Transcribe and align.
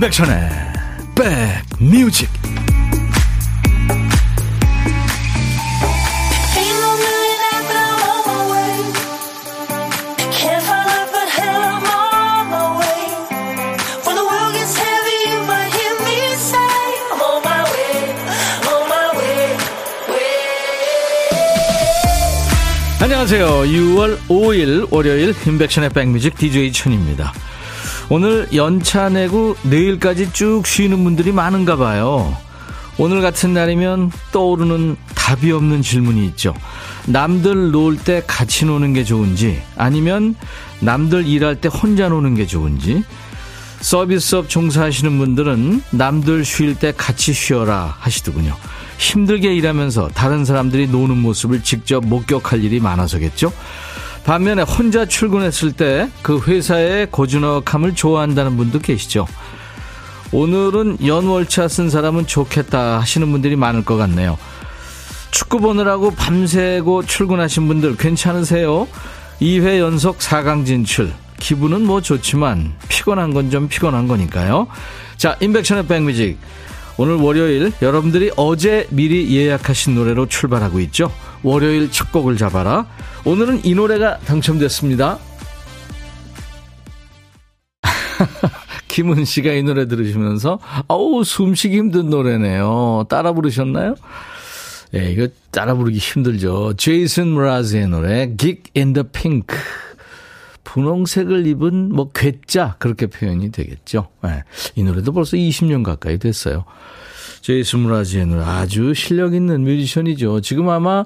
임백천의 0.00 0.48
백뮤직 1.78 2.30
안녕하세요. 23.02 23.46
6월 23.64 24.18
5일 24.28 24.90
월요일 24.90 25.34
임백천의 25.46 25.90
백뮤직 25.90 26.38
DJ 26.38 26.72
천입니다. 26.72 27.34
오늘 28.12 28.48
연차 28.52 29.08
내고 29.08 29.56
내일까지 29.62 30.32
쭉 30.32 30.66
쉬는 30.66 31.04
분들이 31.04 31.30
많은가 31.30 31.76
봐요. 31.76 32.36
오늘 32.98 33.22
같은 33.22 33.54
날이면 33.54 34.10
떠오르는 34.32 34.96
답이 35.14 35.52
없는 35.52 35.80
질문이 35.80 36.26
있죠. 36.26 36.52
남들 37.06 37.70
놀 37.70 37.96
때 37.96 38.22
같이 38.26 38.66
노는 38.66 38.92
게 38.94 39.04
좋은지 39.04 39.62
아니면 39.76 40.34
남들 40.80 41.24
일할 41.26 41.60
때 41.60 41.68
혼자 41.68 42.08
노는 42.08 42.34
게 42.34 42.46
좋은지 42.46 43.04
서비스업 43.80 44.48
종사하시는 44.48 45.16
분들은 45.16 45.82
남들 45.92 46.44
쉴 46.44 46.74
때 46.74 46.92
같이 46.94 47.32
쉬어라 47.32 47.96
하시더군요. 48.00 48.56
힘들게 48.98 49.54
일하면서 49.54 50.08
다른 50.08 50.44
사람들이 50.44 50.88
노는 50.88 51.16
모습을 51.16 51.62
직접 51.62 52.04
목격할 52.04 52.64
일이 52.64 52.80
많아서겠죠. 52.80 53.52
반면에 54.24 54.62
혼자 54.62 55.04
출근했을 55.06 55.72
때 55.72 56.08
그 56.22 56.40
회사의 56.40 57.08
고즈넉함을 57.10 57.94
좋아한다는 57.94 58.56
분도 58.56 58.78
계시죠. 58.78 59.26
오늘은 60.32 60.98
연월차 61.04 61.66
쓴 61.68 61.90
사람은 61.90 62.26
좋겠다 62.26 63.00
하시는 63.00 63.30
분들이 63.32 63.56
많을 63.56 63.84
것 63.84 63.96
같네요. 63.96 64.38
축구 65.32 65.58
보느라고 65.58 66.12
밤새고 66.12 67.04
출근하신 67.06 67.66
분들 67.66 67.96
괜찮으세요? 67.96 68.86
2회 69.40 69.78
연속 69.78 70.18
4강 70.18 70.66
진출. 70.66 71.12
기분은 71.40 71.84
뭐 71.86 72.00
좋지만 72.00 72.74
피곤한 72.88 73.32
건 73.32 73.50
좀 73.50 73.66
피곤한 73.68 74.06
거니까요. 74.06 74.68
자, 75.16 75.36
인백션의 75.40 75.86
백뮤직. 75.86 76.38
오늘 76.98 77.14
월요일 77.14 77.72
여러분들이 77.80 78.30
어제 78.36 78.86
미리 78.90 79.34
예약하신 79.34 79.94
노래로 79.94 80.26
출발하고 80.26 80.78
있죠. 80.80 81.10
월요일 81.42 81.90
첫 81.90 82.12
곡을 82.12 82.36
잡아라. 82.36 82.86
오늘은 83.24 83.64
이 83.64 83.74
노래가 83.74 84.18
당첨됐습니다. 84.18 85.18
김은 88.88 89.24
씨가 89.24 89.52
이 89.52 89.62
노래 89.62 89.86
들으시면서 89.86 90.58
아우 90.88 91.24
숨쉬기 91.24 91.76
힘든 91.76 92.10
노래네요. 92.10 93.06
따라 93.08 93.32
부르셨나요? 93.32 93.94
예, 94.92 95.00
네, 95.00 95.12
이거 95.12 95.28
따라 95.52 95.74
부르기 95.74 95.98
힘들죠. 95.98 96.74
제이슨 96.76 97.28
무라즈의 97.28 97.88
노래 97.88 98.34
Geek 98.36 98.64
in 98.76 98.92
the 98.92 99.06
Pink. 99.10 99.56
분홍색을 100.64 101.46
입은 101.46 101.92
뭐 101.92 102.12
괴짜 102.12 102.76
그렇게 102.78 103.06
표현이 103.06 103.50
되겠죠. 103.50 104.08
네, 104.22 104.42
이 104.76 104.82
노래도 104.82 105.12
벌써 105.12 105.36
20년 105.36 105.84
가까이 105.84 106.18
됐어요. 106.18 106.64
제이슨 107.40 107.80
노래 107.80 108.42
아주 108.42 108.94
실력 108.94 109.34
있는 109.34 109.62
뮤지션이죠. 109.62 110.40
지금 110.40 110.68
아마 110.68 111.04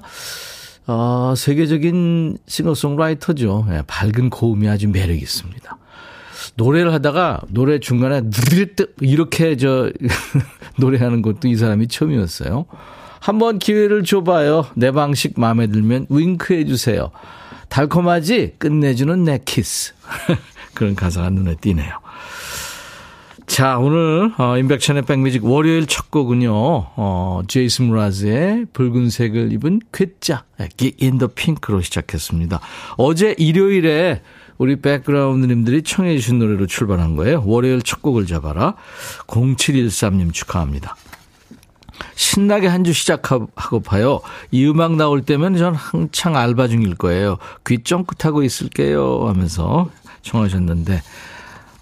어, 0.87 1.33
세계적인 1.35 2.37
싱어송라이터죠. 2.45 3.65
네, 3.69 3.81
밝은 3.87 4.29
고음이 4.29 4.67
아주 4.69 4.87
매력 4.87 5.21
있습니다. 5.21 5.77
노래를 6.55 6.93
하다가 6.93 7.41
노래 7.49 7.79
중간에 7.79 8.21
느릿 8.21 8.75
이렇게 9.01 9.57
저 9.57 9.91
노래하는 10.77 11.21
것도 11.21 11.47
이 11.47 11.55
사람이 11.55 11.87
처음이었어요. 11.87 12.65
한번 13.19 13.57
기회를 13.57 14.03
줘봐요. 14.03 14.67
내 14.75 14.91
방식 14.91 15.39
마음에 15.39 15.67
들면 15.67 16.07
윙크해 16.09 16.65
주세요. 16.65 17.09
달콤하지 17.69 18.55
끝내주는 18.59 19.23
내 19.23 19.39
키스. 19.43 19.93
그런 20.75 20.93
가사가 20.95 21.31
눈에 21.31 21.55
띄네요. 21.59 21.91
자, 23.47 23.77
오늘, 23.77 24.31
어, 24.37 24.57
임백천의 24.57 25.03
백뮤직 25.03 25.45
월요일 25.45 25.85
첫 25.85 26.09
곡은요, 26.09 26.51
어, 26.51 27.41
제이슨 27.47 27.85
므라즈의 27.85 28.65
붉은색을 28.73 29.53
입은 29.53 29.81
괴짜, 29.93 30.43
In 30.79 30.98
the 30.98 31.27
Pink로 31.35 31.81
시작했습니다. 31.81 32.59
어제 32.97 33.35
일요일에 33.37 34.21
우리 34.57 34.77
백그라운드님들이 34.77 35.83
청해주신 35.83 36.39
노래로 36.39 36.65
출발한 36.65 37.15
거예요. 37.15 37.43
월요일 37.45 37.81
첫 37.81 38.01
곡을 38.01 38.25
잡아라. 38.25 38.75
0713님 39.27 40.33
축하합니다. 40.33 40.95
신나게 42.15 42.67
한 42.67 42.83
주 42.83 42.93
시작하고 42.93 43.79
봐요. 43.81 44.21
이 44.51 44.65
음악 44.65 44.95
나올 44.95 45.21
때면 45.21 45.55
전 45.55 45.75
한창 45.75 46.35
알바 46.35 46.67
중일 46.67 46.95
거예요. 46.95 47.37
귀 47.65 47.83
쫑긋하고 47.83 48.43
있을게요 48.43 49.27
하면서 49.27 49.89
청하셨는데 50.23 51.01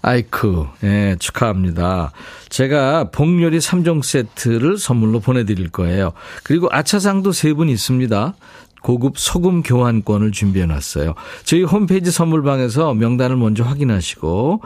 아이쿠, 0.06 0.66
예, 0.84 1.16
축하합니다. 1.18 2.12
제가 2.50 3.10
복요리 3.10 3.58
3종 3.58 4.02
세트를 4.02 4.76
선물로 4.76 5.20
보내드릴 5.20 5.70
거예요. 5.70 6.12
그리고 6.42 6.68
아차상도 6.70 7.32
세 7.32 7.54
분 7.54 7.68
있습니다. 7.70 8.34
고급 8.82 9.16
소금 9.16 9.62
교환권을 9.62 10.32
준비해 10.32 10.66
놨어요. 10.66 11.14
저희 11.44 11.62
홈페이지 11.62 12.10
선물방에서 12.10 12.92
명단을 12.94 13.36
먼저 13.36 13.64
확인하시고 13.64 14.60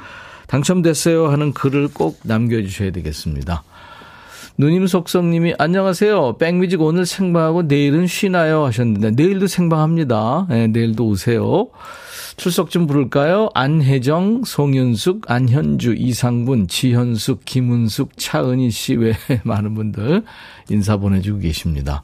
당첨됐어요 0.49 1.29
하는 1.29 1.53
글을 1.53 1.89
꼭 1.95 2.19
남겨주셔야 2.25 2.91
되겠습니다. 2.91 3.63
누님 4.61 4.89
속성님이 4.89 5.55
안녕하세요. 5.57 6.39
백뮤직 6.39 6.83
오늘 6.83 7.07
생방하고 7.07 7.63
내일은 7.63 8.09
쉬나요 8.09 8.65
하셨는데 8.65 9.13
내일도 9.13 9.47
생방합니다. 9.47 10.49
네, 10.51 10.67
내일도 10.67 11.07
오세요. 11.07 11.69
출석 12.37 12.71
좀 12.71 12.89
부를까요? 12.89 13.51
안혜정, 13.55 14.43
송윤숙, 14.45 15.31
안현주, 15.31 15.95
이상분, 15.97 16.67
지현숙, 16.67 17.45
김은숙, 17.45 18.17
차은희 18.17 18.73
씨 18.73 18.97
외에 18.97 19.15
많은 19.45 19.75
분들 19.75 20.25
인사 20.71 20.97
보내주고 20.97 21.39
계십니다. 21.39 22.03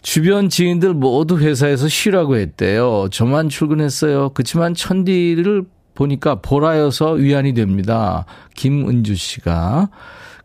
주변 0.00 0.48
지인들 0.48 0.94
모두 0.94 1.36
회사에서 1.36 1.86
쉬라고 1.86 2.36
했대요. 2.36 3.08
저만 3.10 3.50
출근했어요. 3.50 4.30
그렇지만 4.30 4.72
천디를 4.72 5.64
보니까 5.94 6.36
보라여서 6.36 7.12
위안이 7.12 7.52
됩니다. 7.52 8.24
김은주 8.54 9.16
씨가. 9.16 9.90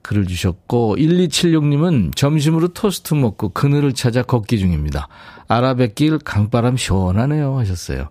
글을 0.02 0.28
주셨고 0.28 0.96
1276님은 0.98 2.16
점심으로 2.16 2.70
토스트 2.70 3.14
먹고 3.14 3.50
그늘을 3.50 3.94
찾아 3.94 4.24
걷기 4.24 4.60
중입니다. 4.60 5.08
아라뱃길 5.48 6.20
강바람 6.20 6.78
시원하네요 6.78 7.58
하셨어요. 7.58 8.10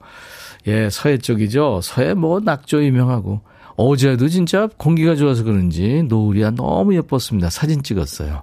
예, 0.67 0.89
서해 0.91 1.19
쪽이죠. 1.19 1.81
서해 1.83 2.15
뭐 2.15 2.41
낙조 2.41 2.84
유명하고 2.84 3.41
어제도 3.77 4.29
진짜 4.29 4.69
공기가 4.77 5.15
좋아서 5.15 5.43
그런지 5.43 6.03
노을이 6.03 6.43
너무 6.53 6.95
예뻤습니다. 6.97 7.49
사진 7.50 7.83
찍었어요. 7.83 8.43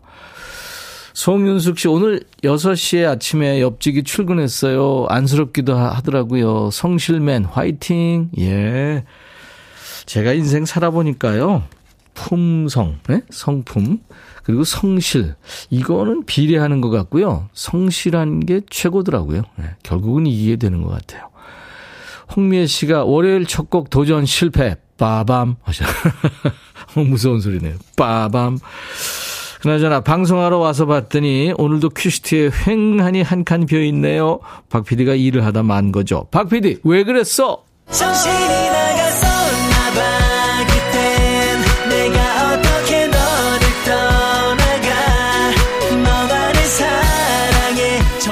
송윤숙 1.14 1.80
씨, 1.80 1.88
오늘 1.88 2.22
6시에 2.44 3.08
아침에 3.08 3.60
옆집이 3.60 4.04
출근했어요. 4.04 5.08
안쓰럽기도 5.10 5.76
하더라고요. 5.76 6.70
성실맨, 6.72 7.46
화이팅! 7.46 8.30
예. 8.40 9.04
제가 10.06 10.34
인생 10.34 10.66
살아보니까요. 10.66 11.64
품성, 12.18 12.98
네? 13.08 13.22
성품, 13.30 14.00
그리고 14.44 14.64
성실. 14.64 15.36
이거는 15.70 16.26
비례하는 16.26 16.82
것 16.82 16.90
같고요. 16.90 17.48
성실한 17.54 18.40
게 18.42 18.62
최고더라고요. 18.70 19.44
네, 19.58 19.66
결국은 19.84 20.26
이기게 20.26 20.56
되는 20.56 20.82
것 20.82 20.90
같아요. 20.90 21.30
홍미애 22.36 22.66
씨가 22.66 23.06
월요일 23.06 23.46
첫 23.46 23.70
곡 23.70 23.90
도전 23.92 24.26
실패. 24.26 24.76
빠밤. 24.98 25.56
어, 26.96 27.00
무서운 27.02 27.40
소리네요. 27.40 27.76
빠밤. 27.96 28.58
그나저나 29.62 30.02
방송하러 30.02 30.58
와서 30.58 30.86
봤더니 30.88 31.54
오늘도 31.58 31.90
큐시트에 31.90 32.50
횡하니 32.68 33.22
한 33.22 33.44
칸 33.44 33.66
비어 33.68 33.82
있네요. 33.84 34.40
박 34.70 34.86
PD가 34.86 35.14
일을 35.14 35.46
하다 35.46 35.64
만 35.64 35.92
거죠. 35.92 36.28
박 36.32 36.50
PD 36.50 36.80
왜 36.84 37.04
그랬어? 37.04 37.64
정신이 37.92 38.67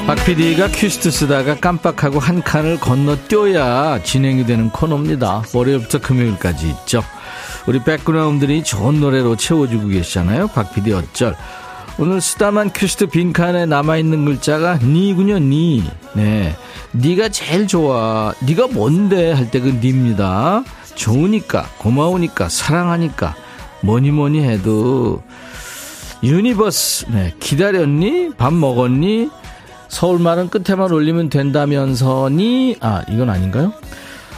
박 0.07 0.23
PD가 0.23 0.67
퀴스트 0.67 1.09
쓰다가 1.09 1.55
깜빡하고 1.55 2.19
한 2.19 2.43
칸을 2.43 2.79
건너뛰어야 2.79 4.03
진행이 4.03 4.45
되는 4.45 4.69
코너입니다. 4.69 5.43
월요일부터 5.53 5.99
금요일까지 5.99 6.69
있죠. 6.69 7.03
우리 7.65 7.83
백그라운드들이 7.83 8.63
좋은 8.63 8.99
노래로 8.99 9.35
채워주고 9.35 9.87
계시잖아요. 9.87 10.49
박 10.49 10.73
PD 10.75 10.93
어쩔. 10.93 11.35
오늘 11.97 12.21
쓰다만 12.21 12.71
퀴스트 12.71 13.07
빈칸에 13.07 13.65
남아있는 13.65 14.25
글자가 14.25 14.77
니군요, 14.83 15.39
니. 15.39 15.83
네. 16.13 16.55
니가 16.93 17.29
제일 17.29 17.65
좋아. 17.67 18.33
니가 18.43 18.67
뭔데? 18.67 19.31
할 19.31 19.49
때 19.49 19.59
그 19.59 19.69
니입니다. 19.81 20.63
좋으니까, 20.93 21.67
고마우니까, 21.79 22.49
사랑하니까. 22.49 23.33
뭐니 23.81 24.11
뭐니 24.11 24.43
해도 24.43 25.23
유니버스 26.23 27.05
네, 27.09 27.33
기다렸니? 27.39 28.31
밥 28.37 28.53
먹었니? 28.53 29.29
서울말은 29.95 30.49
끝에만 30.49 30.91
올리면 30.91 31.29
된다면서니? 31.29 32.75
아 32.81 33.03
이건 33.09 33.29
아닌가요? 33.29 33.71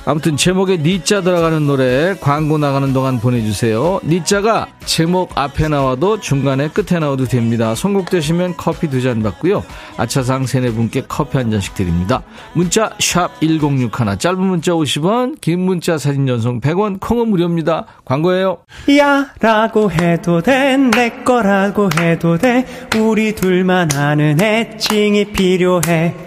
아무튼 0.09 0.38
제목에 0.38 0.77
니자 0.77 1.19
들어가는 1.19 1.68
노래 1.68 2.15
광고 2.21 2.57
나가는 2.57 2.94
동안 2.94 3.19
보내주세요. 3.19 4.00
니자가 4.06 4.68
제목 4.86 5.38
앞에 5.38 5.68
나와도 5.68 6.21
중간에 6.21 6.69
끝에 6.69 6.98
나와도 6.98 7.25
됩니다. 7.25 7.75
선곡되시면 7.75 8.56
커피 8.56 8.88
두 8.89 9.01
잔 9.01 9.21
받고요. 9.21 9.65
아차상 9.98 10.45
세네 10.45 10.71
분께 10.71 11.04
커피 11.09 11.38
한 11.38 11.51
잔씩 11.51 11.75
드립니다. 11.75 12.24
문자 12.54 12.89
샵 13.00 13.38
1061, 13.42 14.18
짧은 14.18 14.39
문자 14.39 14.71
50원, 14.71 15.42
긴 15.42 15.59
문자 15.59 15.98
사진 15.98 16.25
전송 16.25 16.62
100원, 16.62 17.01
콩은 17.01 17.27
무료입니다. 17.27 17.86
광고예요. 18.06 18.60
야 18.98 19.27
라고 19.42 19.92
해도 19.92 20.42
돼, 20.42 20.77
내 20.77 21.10
거라고 21.25 21.89
해도 22.00 22.38
돼, 22.38 22.65
우리 22.98 23.36
둘만 23.36 23.89
아는 23.94 24.39
애칭이 24.42 25.25
필요해. 25.33 26.26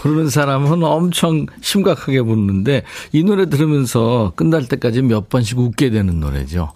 부르는 0.00 0.30
사람은 0.30 0.82
엄청 0.84 1.46
심각하게 1.60 2.22
부르는데 2.22 2.82
이 3.12 3.24
노래 3.24 3.46
들으면서 3.46 4.32
끝날 4.36 4.66
때까지 4.66 5.02
몇 5.02 5.28
번씩 5.28 5.58
웃게 5.58 5.90
되는 5.90 6.20
노래죠. 6.20 6.72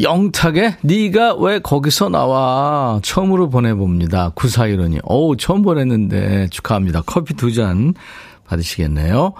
영탁의 0.00 0.76
네가 0.82 1.34
왜 1.36 1.58
거기서 1.58 2.10
나와 2.10 3.00
처음으로 3.02 3.50
보내봅니다. 3.50 4.30
9415님. 4.36 5.00
어우 5.04 5.36
처음 5.36 5.62
보냈는데 5.62 6.48
축하합니다. 6.50 7.02
커피 7.06 7.34
두 7.34 7.50
잔 7.52 7.94
받으시겠네요. 8.46 9.32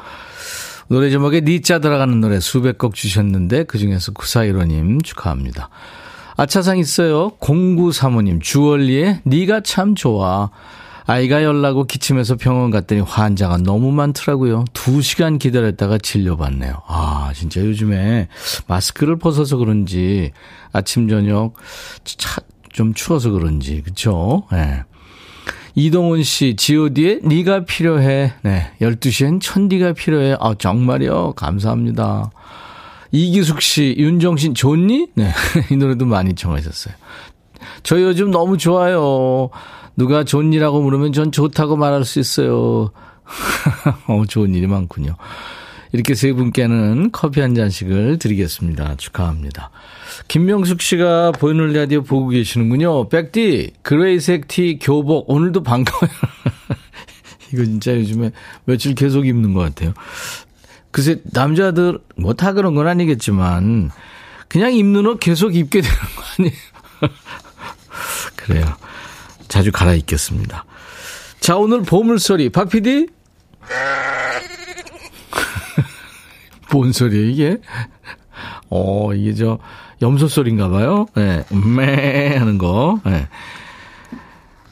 노래 0.89 1.11
제목에 1.11 1.43
니자 1.43 1.79
들어가는 1.79 2.21
노래 2.21 2.41
수백 2.41 2.79
곡 2.79 2.95
주셨는데 2.95 3.65
그중에서 3.65 4.13
9415님 4.13 5.05
축하합니다. 5.05 5.69
아차상 6.37 6.79
있어요. 6.79 7.31
0935님 7.39 8.41
주얼리의 8.41 9.21
네가 9.25 9.61
참 9.61 9.95
좋아. 9.95 10.51
아이가 11.11 11.43
열나고 11.43 11.87
기침해서 11.87 12.37
병원 12.37 12.71
갔더니 12.71 13.01
환자가 13.01 13.57
너무 13.57 13.91
많더라고요. 13.91 14.65
두 14.73 15.03
시간 15.03 15.39
기다렸다가 15.39 15.99
진료받네요. 15.99 16.83
아, 16.87 17.33
진짜 17.35 17.61
요즘에 17.61 18.29
마스크를 18.69 19.19
벗어서 19.19 19.57
그런지 19.57 20.31
아침, 20.73 21.09
저녁 21.09 21.55
차, 22.05 22.41
좀 22.73 22.95
추워서 22.95 23.31
그런지, 23.31 23.83
그쵸? 23.83 24.45
예. 24.53 24.57
네. 24.57 24.83
이동훈 25.75 26.23
씨, 26.23 26.55
god의 26.57 27.23
네가 27.25 27.65
필요해. 27.65 28.33
네. 28.43 28.71
12시엔 28.81 29.41
천디가 29.41 29.95
필요해. 29.95 30.37
아, 30.39 30.55
정말요? 30.57 31.33
감사합니다. 31.33 32.31
이기숙 33.11 33.63
씨, 33.63 33.97
윤정신 33.99 34.55
좋니? 34.55 35.09
네. 35.15 35.33
이 35.73 35.77
노래도 35.77 36.07
많이 36.07 36.35
청하셨어요. 36.35 36.95
저 37.83 38.01
요즘 38.01 38.31
너무 38.31 38.59
좋아요. 38.59 39.51
누가 39.97 40.25
일하고 40.53 40.81
물으면 40.83 41.13
전 41.13 41.31
좋다고 41.33 41.77
말할 41.77 42.05
수 42.05 42.21
있어요. 42.21 42.91
어, 44.07 44.23
좋은 44.29 44.55
일이 44.55 44.67
많군요. 44.67 45.17
이렇게 45.93 46.15
세 46.15 46.33
분께는 46.33 47.11
커피 47.11 47.41
한 47.41 47.55
잔씩을 47.55 48.19
드리겠습니다. 48.19 48.95
축하합니다. 48.97 49.71
김명숙 50.29 50.81
씨가 50.81 51.33
보이는 51.33 51.73
라디오 51.73 52.03
보고 52.03 52.29
계시는군요. 52.29 53.09
백디, 53.09 53.73
그레이색 53.83 54.47
티 54.47 54.79
교복, 54.81 55.29
오늘도 55.29 55.63
반가워요. 55.65 56.11
이거 57.53 57.65
진짜 57.65 57.97
요즘에 57.97 58.31
며칠 58.65 58.95
계속 58.95 59.27
입는 59.27 59.53
것 59.55 59.61
같아요. 59.61 59.93
글쎄, 60.93 61.21
남자들, 61.33 61.99
뭐 62.17 62.35
다 62.35 62.53
그런 62.53 62.75
건 62.75 62.87
아니겠지만, 62.87 63.91
그냥 64.49 64.73
입는 64.73 65.07
옷 65.07 65.19
계속 65.19 65.57
입게 65.57 65.81
되는 65.81 65.97
거 65.97 66.23
아니에요? 66.39 66.55
그래요. 68.37 68.65
자주 69.49 69.73
갈아입겠습니다. 69.73 70.65
자, 71.41 71.57
오늘 71.57 71.83
보물소리. 71.83 72.51
박 72.51 72.69
PD? 72.69 73.09
뭔 76.73 76.93
소리예요, 76.93 77.29
이게? 77.29 77.57
어, 78.69 79.13
이게 79.15 79.35
저, 79.35 79.59
염소 80.03 80.29
소리인가 80.29 80.69
봐요. 80.69 81.07
예, 81.17 81.21
네, 81.21 81.45
매 81.57 82.37
하는 82.37 82.59
거. 82.59 83.01
예. 83.07 83.11
네. 83.11 83.29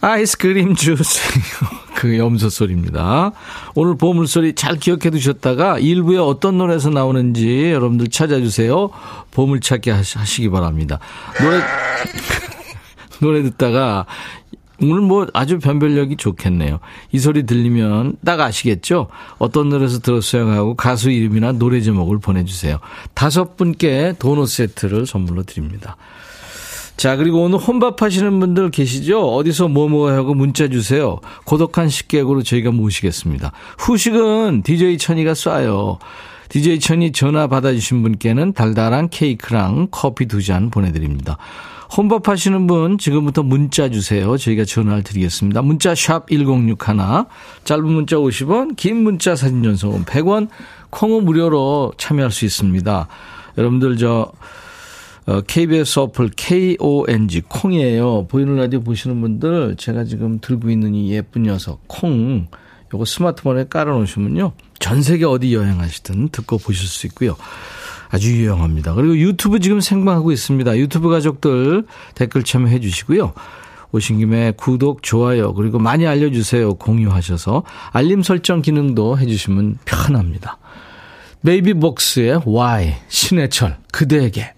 아이스크림 0.01 0.77
주스. 0.77 1.21
그 1.97 2.19
염소 2.19 2.49
소리입니다. 2.49 3.33
오늘 3.75 3.99
보물 3.99 4.29
소리 4.29 4.55
잘 4.55 4.77
기억해 4.77 5.11
두셨다가 5.11 5.81
일부에 5.81 6.19
어떤 6.19 6.57
노래에서 6.59 6.91
나오는지 6.91 7.73
여러분들 7.73 8.09
찾아주세요. 8.09 8.91
보물 9.33 9.61
찾기 9.61 9.91
하시기 9.91 10.51
바랍니다. 10.51 11.01
노래, 11.41 11.61
노래 13.21 13.43
듣다가 13.43 14.07
오늘 14.81 15.01
뭐 15.01 15.27
아주 15.35 15.59
변별력이 15.59 16.17
좋겠네요. 16.17 16.79
이 17.11 17.19
소리 17.19 17.45
들리면 17.47 18.17
딱 18.25 18.41
아시겠죠? 18.41 19.09
어떤 19.39 19.71
노래에서 19.71 19.99
들었어요 19.99 20.49
하고 20.51 20.75
가수 20.77 21.11
이름이나 21.11 21.53
노래 21.53 21.81
제목을 21.81 22.19
보내주세요. 22.19 22.79
다섯 23.15 23.57
분께 23.57 24.15
도넛 24.21 24.49
세트를 24.49 25.07
선물로 25.07 25.43
드립니다. 25.43 25.97
자, 26.97 27.17
그리고 27.17 27.43
오늘 27.43 27.59
혼밥 27.59 28.03
하시는 28.03 28.41
분들 28.41 28.71
계시죠? 28.71 29.35
어디서 29.35 29.69
뭐뭐 29.69 30.11
하고 30.11 30.35
문자 30.35 30.69
주세요. 30.69 31.21
고독한 31.45 31.89
식객으로 31.89 32.43
저희가 32.43 32.73
모시겠습니다. 32.73 33.53
후식은 33.79 34.63
DJ 34.65 34.99
천이가 34.99 35.33
쏴요. 35.33 35.99
DJ 36.49 36.81
천이 36.81 37.13
전화 37.13 37.47
받아주신 37.47 38.03
분께는 38.03 38.53
달달한 38.53 39.11
케이크랑 39.11 39.89
커피 39.91 40.27
두 40.27 40.41
잔 40.41 40.71
보내드립니다. 40.71 41.37
혼밥 41.97 42.29
하시는 42.29 42.67
분 42.67 42.99
지금부터 42.99 43.43
문자 43.43 43.89
주세요. 43.89 44.37
저희가 44.37 44.65
전화를 44.65 45.03
드리겠습니다. 45.03 45.63
문자 45.63 45.95
샵 45.95 46.29
1061, 46.29 46.77
짧은 47.65 47.85
문자 47.85 48.17
50원, 48.17 48.77
긴 48.77 49.03
문자 49.03 49.35
사진 49.35 49.63
전송은 49.63 50.05
100원, 50.05 50.49
콩은 50.91 51.25
무료로 51.25 51.93
참여할 51.97 52.31
수 52.31 52.45
있습니다. 52.45 53.09
여러분들 53.57 53.97
저 53.97 54.31
KBS 55.47 55.99
어, 55.99 56.03
어플 56.05 56.31
KONG 56.37 57.43
콩이에요. 57.49 58.27
보이는 58.29 58.57
라디오 58.57 58.81
보시는 58.81 59.21
분들 59.21 59.77
제가 59.77 60.05
지금 60.05 60.39
들고 60.41 60.71
있는 60.71 60.95
이 60.95 61.13
예쁜 61.13 61.43
녀석 61.43 61.83
콩 61.87 62.47
요거 62.95 63.05
스마트폰에 63.05 63.67
깔아 63.69 63.93
놓으시면요. 63.93 64.53
전 64.79 65.03
세계 65.03 65.27
어디 65.27 65.55
여행하시든 65.55 66.31
듣고 66.31 66.57
보실 66.57 66.89
수 66.89 67.07
있고요. 67.09 67.37
아주 68.11 68.33
유용합니다. 68.33 68.95
그리고 68.95 69.17
유튜브 69.17 69.61
지금 69.61 69.81
생방하고 69.81 70.33
있습니다. 70.33 70.77
유튜브 70.79 71.11
가족들 71.11 71.85
댓글 72.15 72.43
참여해 72.43 72.81
주시고요. 72.81 73.33
오신 73.93 74.19
김에 74.19 74.53
구독, 74.57 75.03
좋아요, 75.03 75.55
그리고 75.55 75.79
많이 75.79 76.07
알려주세요. 76.07 76.75
공유하셔서 76.75 77.63
알림 77.93 78.23
설정 78.23 78.61
기능도 78.61 79.19
해주시면 79.19 79.79
편합니다. 79.85 80.59
베이비복스의 81.45 82.43
Why, 82.45 82.97
신해철, 83.09 83.79
그대에게. 83.93 84.58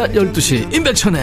낮 0.01 0.13
12시 0.13 0.73
임백천의 0.73 1.21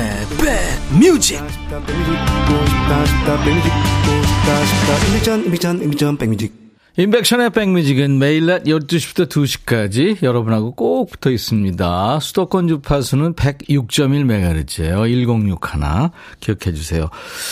백뮤직 6.16 6.52
인백션의 6.96 7.50
백뮤직은 7.50 8.20
매일 8.20 8.46
낮 8.46 8.62
12시부터 8.62 9.28
2시까지 9.28 10.22
여러분하고 10.22 10.76
꼭 10.76 11.10
붙어 11.10 11.32
있습니다. 11.32 12.20
수도권 12.20 12.68
주파수는 12.68 13.34
106.1MHz예요. 13.34 15.02
106 15.08 15.74
하나 15.74 16.12
기억해 16.38 16.72
주세요. 16.72 17.10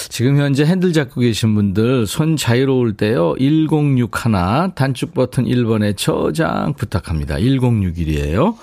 지금 0.08 0.38
현재 0.38 0.64
핸들 0.64 0.92
잡고 0.92 1.22
계신 1.22 1.56
분들 1.56 2.06
손 2.06 2.36
자유로울 2.36 2.96
때요. 2.96 3.34
106 3.40 4.24
하나 4.24 4.72
단축 4.76 5.12
버튼 5.12 5.46
1번에 5.46 5.96
저장 5.96 6.74
부탁합니다. 6.74 7.34
1061이에요. 7.38 8.54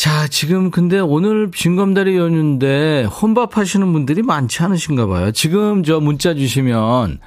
자, 0.00 0.26
지금 0.28 0.70
근데 0.70 0.98
오늘 0.98 1.50
징검다리 1.54 2.16
연휴인데 2.16 3.04
혼밥 3.04 3.58
하시는 3.58 3.92
분들이 3.92 4.22
많지 4.22 4.62
않으신가 4.62 5.06
봐요. 5.06 5.30
지금 5.30 5.82
저 5.84 6.00
문자 6.00 6.32
주시면 6.32 7.18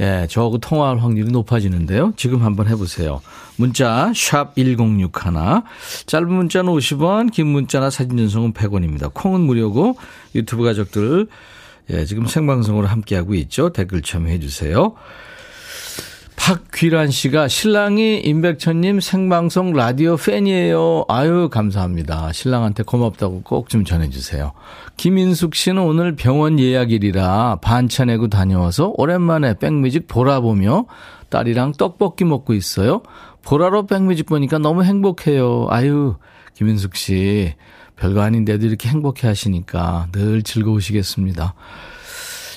예, 0.00 0.26
저하고 0.28 0.58
통화할 0.58 0.98
확률이 0.98 1.32
높아지는데요. 1.32 2.12
지금 2.16 2.42
한번 2.42 2.68
해보세요. 2.68 3.22
문자 3.56 4.12
샵 4.14 4.54
1061, 4.54 5.62
짧은 6.04 6.30
문자는 6.30 6.70
50원, 6.70 7.32
긴 7.32 7.46
문자나 7.46 7.88
사진 7.88 8.18
전송은 8.18 8.52
100원입니다. 8.52 9.10
콩은 9.14 9.40
무료고 9.40 9.96
유튜브 10.34 10.64
가족들 10.64 11.26
예, 11.88 12.04
지금 12.04 12.26
생방송으로 12.26 12.86
함께하고 12.86 13.32
있죠. 13.36 13.72
댓글 13.72 14.02
참여해 14.02 14.40
주세요. 14.40 14.94
박귀란 16.50 17.12
씨가 17.12 17.46
신랑이 17.46 18.18
임백천님 18.18 18.98
생방송 18.98 19.72
라디오 19.72 20.16
팬이에요. 20.16 21.04
아유, 21.06 21.48
감사합니다. 21.48 22.32
신랑한테 22.32 22.82
고맙다고 22.82 23.42
꼭 23.42 23.68
좀 23.68 23.84
전해주세요. 23.84 24.50
김인숙 24.96 25.54
씨는 25.54 25.80
오늘 25.80 26.16
병원 26.16 26.58
예약일이라 26.58 27.60
반차 27.62 28.04
내고 28.04 28.26
다녀와서 28.26 28.92
오랜만에 28.96 29.58
백뮤직 29.60 30.08
보라 30.08 30.40
보며 30.40 30.86
딸이랑 31.28 31.74
떡볶이 31.78 32.24
먹고 32.24 32.52
있어요. 32.54 33.02
보라로 33.44 33.86
백뮤직 33.86 34.26
보니까 34.26 34.58
너무 34.58 34.82
행복해요. 34.82 35.68
아유, 35.70 36.16
김인숙 36.54 36.96
씨. 36.96 37.54
별거 37.94 38.22
아닌데도 38.22 38.66
이렇게 38.66 38.88
행복해 38.88 39.28
하시니까 39.28 40.08
늘 40.10 40.42
즐거우시겠습니다. 40.42 41.54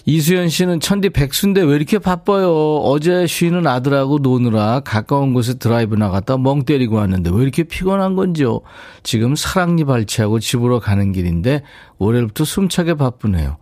이수연 0.05 0.49
씨는 0.49 0.81
천디 0.81 1.11
백수인데 1.11 1.61
왜 1.61 1.75
이렇게 1.75 1.97
바빠요? 1.97 2.77
어제 2.79 3.25
쉬는 3.25 3.67
아들하고 3.67 4.19
노느라 4.19 4.81
가까운 4.81 5.33
곳에 5.33 5.53
드라이브 5.53 5.95
나갔다 5.95 6.37
멍 6.37 6.65
때리고 6.65 6.97
왔는데 6.97 7.29
왜 7.33 7.41
이렇게 7.41 7.63
피곤한 7.63 8.15
건지요? 8.15 8.61
지금 9.03 9.35
사랑니 9.35 9.85
발치하고 9.85 10.39
집으로 10.39 10.79
가는 10.81 11.13
길인데 11.13 11.63
월요일부터 11.99 12.43
숨차게 12.43 12.95
바쁘네요. 12.95 13.57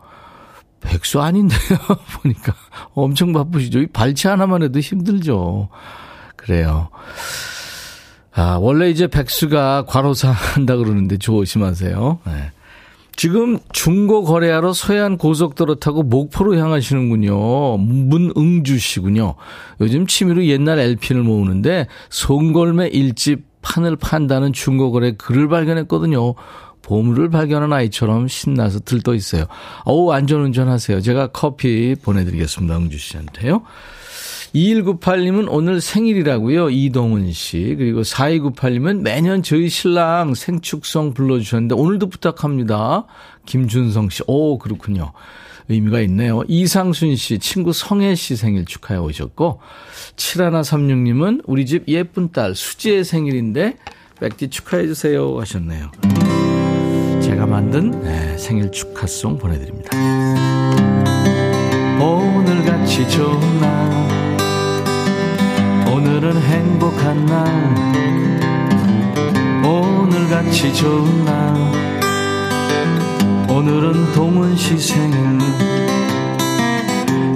백수 0.82 1.22
아닌데요? 1.22 1.60
보니까 2.24 2.56
엄청 2.96 3.34
바쁘시죠? 3.34 3.86
발치 3.94 4.28
하나만 4.28 4.64
해도 4.64 4.80
힘들죠. 4.80 5.70
그래요. 6.36 6.90
아, 8.34 8.58
원래 8.60 8.90
이제 8.90 9.06
백수가 9.06 9.86
과로사 9.88 10.32
한다 10.32 10.76
그러는데 10.76 11.18
조심하세요. 11.18 12.20
네. 12.26 12.52
지금 13.16 13.60
중고 13.72 14.24
거래하러 14.24 14.74
서해안 14.74 15.18
고속도로 15.18 15.76
타고 15.76 16.02
목포로 16.04 16.56
향하시는군요. 16.58 17.78
문응주 17.78 18.80
씨군요. 18.80 19.36
요즘 19.80 20.08
취미로 20.08 20.46
옛날 20.46 20.80
LP를 20.80 21.22
모으는데 21.22 21.88
송골매 22.10 22.88
일집 22.88 23.44
판을 23.62 23.96
판다는 23.96 24.54
중고 24.54 24.92
거래 24.92 25.12
글을 25.12 25.48
발견했거든요. 25.50 26.34
보물을 26.82 27.30
발견한 27.30 27.72
아이처럼 27.72 28.28
신나서 28.28 28.80
들떠 28.80 29.14
있어요. 29.14 29.46
어우, 29.86 30.12
안전운전 30.12 30.68
하세요. 30.68 31.00
제가 31.00 31.28
커피 31.28 31.96
보내드리겠습니다. 32.02 32.76
응주 32.76 32.98
씨한테요. 32.98 33.62
2198님은 34.54 35.48
오늘 35.50 35.82
생일이라고요. 35.82 36.70
이동훈 36.70 37.32
씨. 37.32 37.76
그리고 37.78 38.02
4298님은 38.02 39.02
매년 39.02 39.44
저희 39.44 39.70
신랑 39.70 40.34
생축성 40.34 41.14
불러주셨는데 41.14 41.76
오늘도 41.76 42.10
부탁합니다. 42.10 43.06
김준성 43.46 44.10
씨. 44.10 44.24
오, 44.28 44.58
그렇군요. 44.58 45.14
의미가 45.70 46.02
있네요. 46.02 46.44
이상순 46.48 47.16
씨, 47.16 47.40
친구 47.40 47.72
성혜 47.72 48.16
씨 48.16 48.36
생일 48.36 48.66
축하해 48.66 49.00
오셨고, 49.00 49.60
7136님은 50.18 51.44
우리 51.46 51.66
집 51.66 51.88
예쁜 51.88 52.32
딸 52.32 52.56
수지의 52.56 53.06
생일인데, 53.06 53.78
백디 54.20 54.50
축하해 54.50 54.88
주세요 54.88 55.40
하셨네요. 55.40 55.92
제가 57.22 57.46
만든 57.46 57.92
네, 58.02 58.38
생일 58.38 58.72
축하송 58.72 59.38
보내드립니다. 59.38 59.98
오늘같이 62.02 63.08
좋은 63.10 63.62
날 63.62 64.21
오늘은 66.02 66.42
행복한 66.42 67.26
날. 67.28 67.46
오늘같이 69.64 70.74
좋은 70.74 71.26
날. 71.26 71.54
오늘은 73.48 74.12
동은 74.14 74.56
시 74.56 74.80
생일 74.80 75.40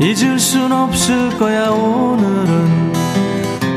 잊을 0.01 0.39
순 0.39 0.71
없을 0.71 1.37
거야 1.37 1.69
오늘은. 1.69 2.91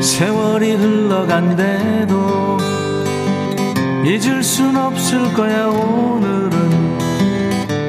세월이 0.01 0.73
흘러간대도 0.73 2.57
잊을 4.05 4.41
순 4.41 4.75
없을 4.75 5.31
거야 5.35 5.67
오늘은. 5.67 6.97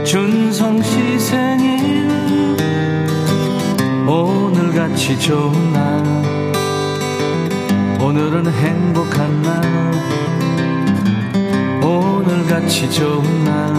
준성 0.04 0.82
시 0.82 1.18
생일. 1.18 2.10
오늘같이 4.06 5.18
좋은 5.18 5.72
날 5.72 6.19
오늘은 8.10 8.44
행복한 8.44 9.40
날. 9.40 9.62
오늘같이 11.80 12.90
좋은 12.90 13.44
날. 13.44 13.72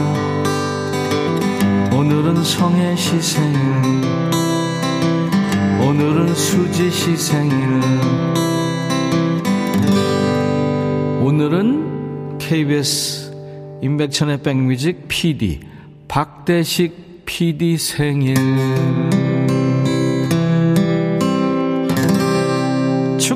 오늘은 1.94 2.42
성의 2.42 2.96
시생일. 2.96 3.60
오늘은 5.82 6.34
수지 6.34 6.90
시생일. 6.90 7.82
오늘은 11.22 12.38
KBS 12.38 13.34
임백천의 13.82 14.44
백뮤직 14.44 15.10
PD 15.10 15.60
박대식 16.08 17.26
PD 17.26 17.78
생일 17.78 18.36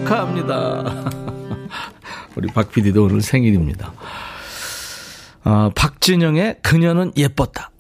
축하합니다. 0.06 1.10
우리 2.38 2.48
박 2.54 2.72
PD도 2.72 3.06
오늘 3.06 3.22
생일입니다. 3.22 3.92
어, 5.44 5.72
박진영의 5.76 6.60
그녀는 6.62 7.12
예뻤다. 7.18 7.72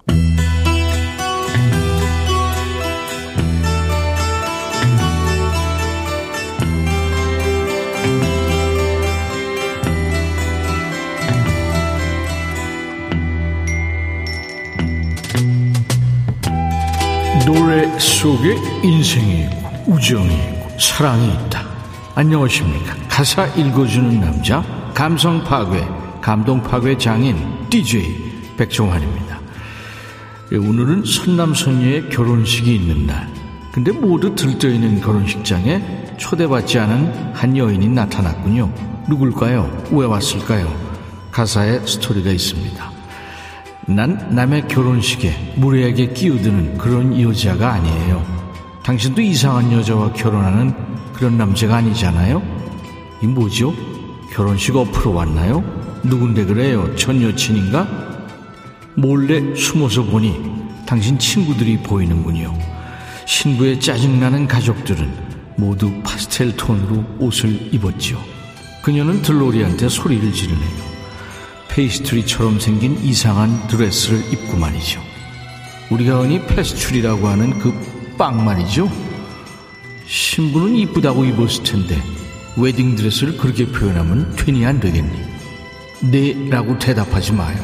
노래 17.45 17.87
속에 17.99 18.55
인생이 18.83 19.43
있고 19.43 19.91
우정이 19.91 20.33
있고 20.33 20.79
사랑이 20.79 21.27
있다. 21.27 21.54
안녕하십니까. 22.17 22.95
가사 23.09 23.45
읽어주는 23.47 24.21
남자, 24.21 24.63
감성 24.93 25.43
파괴, 25.43 25.85
감동 26.21 26.63
파괴 26.63 26.97
장인, 26.97 27.35
DJ 27.69 28.55
백종환입니다. 28.55 29.37
예, 30.53 30.55
오늘은 30.55 31.03
선남선녀의 31.03 32.09
결혼식이 32.09 32.73
있는 32.73 33.05
날. 33.05 33.27
근데 33.73 33.91
모두 33.91 34.33
들떠있는 34.33 35.01
결혼식장에 35.01 36.15
초대받지 36.15 36.79
않은 36.79 37.33
한 37.33 37.57
여인이 37.57 37.85
나타났군요. 37.89 38.71
누굴까요? 39.09 39.83
왜 39.91 40.05
왔을까요? 40.05 40.73
가사에 41.31 41.85
스토리가 41.85 42.31
있습니다. 42.31 42.91
난 43.87 44.29
남의 44.33 44.69
결혼식에 44.69 45.55
무례하게 45.57 46.13
끼어드는 46.13 46.77
그런 46.77 47.19
여자가 47.19 47.73
아니에요. 47.73 48.34
당신도 48.85 49.19
이상한 49.19 49.71
여자와 49.71 50.13
결혼하는 50.13 50.71
그런 51.11 51.39
남자가 51.39 51.77
아니잖아요? 51.77 52.39
이 53.23 53.25
뭐죠? 53.25 53.73
결혼식 54.31 54.75
어프로 54.75 55.11
왔나요? 55.11 55.63
누군데 56.03 56.45
그래요? 56.45 56.95
전 56.95 57.19
여친인가? 57.19 57.87
몰래 58.93 59.55
숨어서 59.55 60.03
보니 60.03 60.39
당신 60.85 61.17
친구들이 61.17 61.79
보이는군요. 61.79 62.55
신부의 63.25 63.79
짜증나는 63.79 64.47
가족들은 64.47 65.11
모두 65.57 65.91
파스텔 66.03 66.55
톤으로 66.55 67.03
옷을 67.17 67.73
입었죠. 67.73 68.23
그녀는 68.83 69.23
들로리한테 69.23 69.89
소리를 69.89 70.31
지르네요. 70.31 70.85
페이스트리처럼 71.69 72.59
생긴 72.59 72.99
이상한 72.99 73.67
드레스를 73.67 74.31
입고 74.31 74.57
말이죠. 74.57 75.01
우리가 75.89 76.19
흔히 76.19 76.39
페스츄리라고 76.45 77.27
하는 77.27 77.57
그 77.57 77.94
빵 78.17 78.43
말이죠. 78.43 78.89
신부는 80.07 80.75
이쁘다고 80.75 81.25
입었을 81.25 81.63
텐데 81.63 82.01
웨딩드레스를 82.57 83.37
그렇게 83.37 83.65
표현하면 83.65 84.35
괜히 84.37 84.65
안 84.65 84.79
되겠니? 84.79 85.19
네 86.11 86.49
라고 86.49 86.77
대답하지 86.77 87.33
마요. 87.33 87.57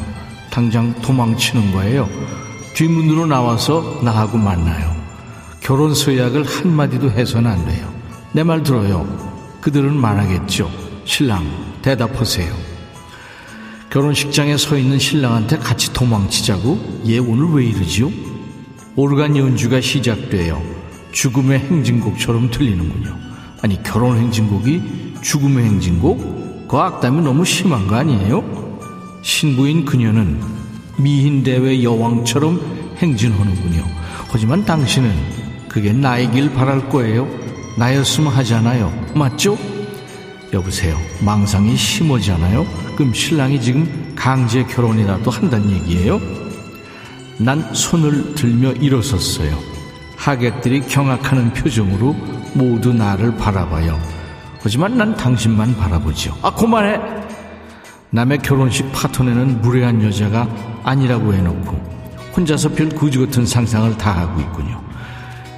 당장 0.49 0.93
도망치는 1.01 1.71
거예요. 1.71 2.09
뒷문으로 2.75 3.25
나와서 3.25 3.99
나하고 4.03 4.37
만나요. 4.37 4.95
결혼 5.61 5.93
서약을 5.93 6.43
한마디도 6.45 7.11
해서는 7.11 7.49
안 7.49 7.65
돼요. 7.65 7.93
내 8.33 8.43
말 8.43 8.63
들어요. 8.63 9.05
그들은 9.61 9.95
말하겠죠. 9.95 10.71
신랑, 11.05 11.45
대답하세요. 11.81 12.51
결혼식장에 13.91 14.57
서 14.57 14.77
있는 14.77 14.97
신랑한테 14.97 15.57
같이 15.57 15.91
도망치자고? 15.93 17.01
얘 17.07 17.19
오늘 17.19 17.53
왜 17.53 17.65
이러지요? 17.65 18.09
오르간 18.95 19.37
연주가 19.37 19.79
시작돼요. 19.79 20.61
죽음의 21.11 21.59
행진곡처럼 21.59 22.51
들리는군요. 22.51 23.17
아니, 23.61 23.81
결혼 23.83 24.17
행진곡이 24.17 25.13
죽음의 25.21 25.65
행진곡? 25.65 26.67
그 26.67 26.77
악담이 26.77 27.21
너무 27.21 27.45
심한 27.45 27.87
거 27.87 27.95
아니에요? 27.95 28.43
신부인 29.21 29.85
그녀는 29.85 30.41
미인대회 30.97 31.83
여왕처럼 31.83 32.95
행진하는군요. 32.97 33.83
하지만 34.29 34.65
당신은 34.65 35.11
그게 35.69 35.93
나이길 35.93 36.53
바랄 36.53 36.89
거예요. 36.89 37.27
나였으면 37.77 38.31
하잖아요. 38.33 38.91
맞죠? 39.15 39.57
여보세요. 40.53 40.97
망상이 41.23 41.75
심하잖아요. 41.77 42.65
그럼 42.97 43.13
신랑이 43.13 43.61
지금 43.61 44.13
강제 44.15 44.63
결혼이라도 44.63 45.31
한다는 45.31 45.71
얘기예요? 45.71 46.40
난 47.43 47.73
손을 47.73 48.35
들며 48.35 48.71
일어섰어요. 48.73 49.57
하객들이 50.15 50.81
경악하는 50.81 51.53
표정으로 51.53 52.15
모두 52.53 52.93
나를 52.93 53.35
바라봐요. 53.35 53.99
하지만 54.61 54.95
난 54.95 55.15
당신만 55.15 55.75
바라보죠. 55.75 56.37
아, 56.43 56.53
그만해! 56.53 56.99
남의 58.11 58.39
결혼식 58.39 58.91
파토내는 58.91 59.61
무례한 59.61 60.03
여자가 60.03 60.47
아니라고 60.83 61.33
해놓고 61.33 62.31
혼자서 62.37 62.69
별 62.69 62.89
거지 62.89 63.17
같은 63.17 63.45
상상을 63.45 63.97
다 63.97 64.11
하고 64.11 64.39
있군요. 64.39 64.79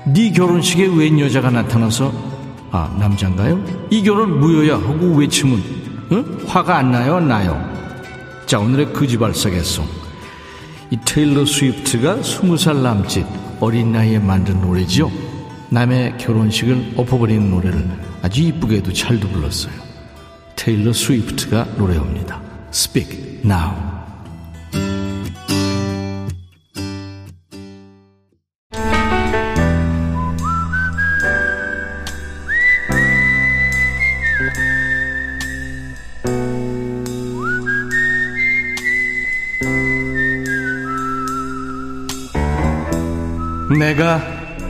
네 0.05 0.31
결혼식에 0.31 0.85
웬 0.85 1.19
여자가 1.19 1.49
나타나서 1.49 2.13
아 2.71 2.95
남잔가요? 2.97 3.61
이 3.89 4.03
결혼 4.03 4.39
무효야 4.39 4.75
하고 4.75 5.15
외치면 5.15 5.61
응? 6.11 6.37
화가 6.47 6.77
안 6.77 6.91
나요? 6.91 7.19
나요? 7.19 7.61
자 8.45 8.59
오늘의 8.59 8.93
거지발사계송 8.93 10.02
이 10.93 10.97
테일러 11.03 11.43
스위프트가 11.43 12.21
스무 12.21 12.55
살 12.55 12.83
남짓 12.83 13.25
어린 13.59 13.93
나이에 13.93 14.19
만든 14.19 14.61
노래죠. 14.61 15.11
남의 15.71 16.19
결혼식을 16.19 16.93
엎어버리는 16.95 17.49
노래를 17.49 17.83
아주 18.21 18.43
이쁘게도 18.43 18.93
잘도 18.93 19.27
불렀어요. 19.29 19.73
테일러 20.55 20.93
스위프트가 20.93 21.65
노래합니다. 21.79 22.39
Speak 22.71 23.41
Now. 23.43 23.92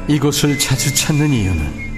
이곳을 0.07 0.59
자주 0.59 0.93
찾는 0.93 1.29
이유는 1.29 1.93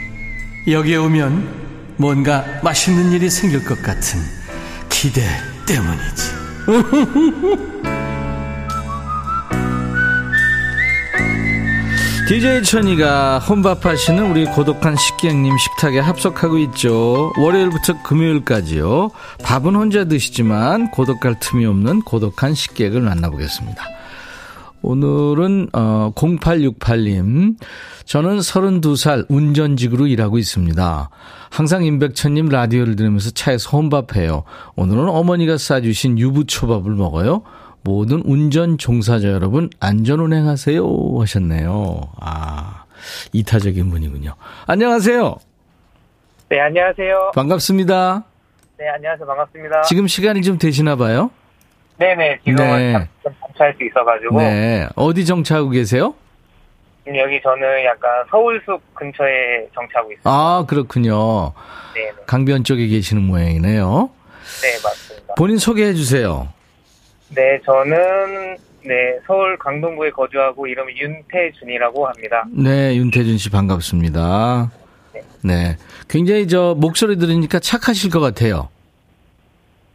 여기에 0.67 0.97
오면 0.97 1.65
뭔가 1.97 2.45
맛있는 2.63 3.11
일이 3.11 3.29
생길 3.29 3.63
것 3.63 3.81
같은 3.81 4.19
기대 4.89 5.21
때문이지. 5.65 6.31
DJ 12.27 12.63
천이가 12.63 13.37
혼밥하시는 13.37 14.31
우리 14.31 14.45
고독한 14.45 14.95
식객님 14.95 15.55
식탁에 15.59 15.99
합석하고 15.99 16.57
있죠. 16.57 17.31
월요일부터 17.37 18.01
금요일까지요. 18.01 19.11
밥은 19.43 19.75
혼자 19.75 20.05
드시지만 20.05 20.89
고독할 20.89 21.39
틈이 21.39 21.67
없는 21.67 22.01
고독한 22.01 22.55
식객을 22.55 23.01
만나보겠습니다. 23.01 23.83
오늘은 24.81 25.69
어 25.73 26.11
0868님 26.15 27.55
저는 28.05 28.38
32살 28.38 29.25
운전직으로 29.29 30.07
일하고 30.07 30.38
있습니다. 30.38 31.09
항상 31.49 31.83
임백천님 31.83 32.49
라디오를 32.49 32.95
들으면서 32.95 33.31
차에서 33.31 33.69
혼밥해요. 33.77 34.43
오늘은 34.75 35.09
어머니가 35.09 35.57
싸주신 35.57 36.19
유부초밥을 36.19 36.91
먹어요. 36.93 37.41
모든 37.81 38.21
운전 38.25 38.77
종사자 38.77 39.29
여러분 39.29 39.69
안전 39.79 40.19
운행하세요 40.19 40.85
하셨네요. 41.19 42.01
아 42.19 42.83
이타적인 43.33 43.89
분이군요. 43.89 44.35
안녕하세요. 44.67 45.35
네, 46.49 46.59
안녕하세요. 46.59 47.31
반갑습니다. 47.33 48.23
네, 48.77 48.85
안녕하세요. 48.89 49.25
반갑습니다. 49.25 49.81
지금 49.83 50.07
시간이 50.07 50.41
좀 50.43 50.57
되시나 50.57 50.95
봐요? 50.95 51.31
네네, 51.97 52.39
지금은 52.43 52.77
네. 52.77 53.08
좀 53.23 53.34
정차할 53.41 53.73
수 53.77 53.84
있어가지고. 53.86 54.38
네. 54.39 54.88
어디 54.95 55.25
정차하고 55.25 55.69
계세요? 55.69 56.13
지금 57.03 57.19
여기 57.19 57.39
저는 57.41 57.86
약간 57.86 58.10
서울숲 58.29 58.81
근처에 58.95 59.67
정차하고 59.73 60.12
있어요. 60.12 60.21
아 60.23 60.65
그렇군요. 60.67 61.53
네네. 61.93 62.12
강변 62.25 62.63
쪽에 62.63 62.88
계시는 62.88 63.21
모양이네요. 63.23 64.10
네, 64.62 64.67
맞습니다. 64.84 65.34
본인 65.36 65.58
소개해 65.58 65.93
주세요. 65.93 66.47
네, 67.29 67.60
저는, 67.65 68.58
네, 68.84 69.17
서울 69.25 69.58
강동구에 69.58 70.12
거주하고 70.12 70.67
이름이 70.67 70.93
윤태준이라고 70.97 72.08
합니다. 72.08 72.45
네, 72.51 72.95
윤태준 72.95 73.38
씨 73.38 73.49
반갑습니다. 73.49 74.71
네. 75.43 75.77
굉장히 76.08 76.47
저 76.47 76.75
목소리 76.77 77.17
들으니까 77.17 77.60
착하실 77.60 78.12
것 78.12 78.19
같아요. 78.19 78.69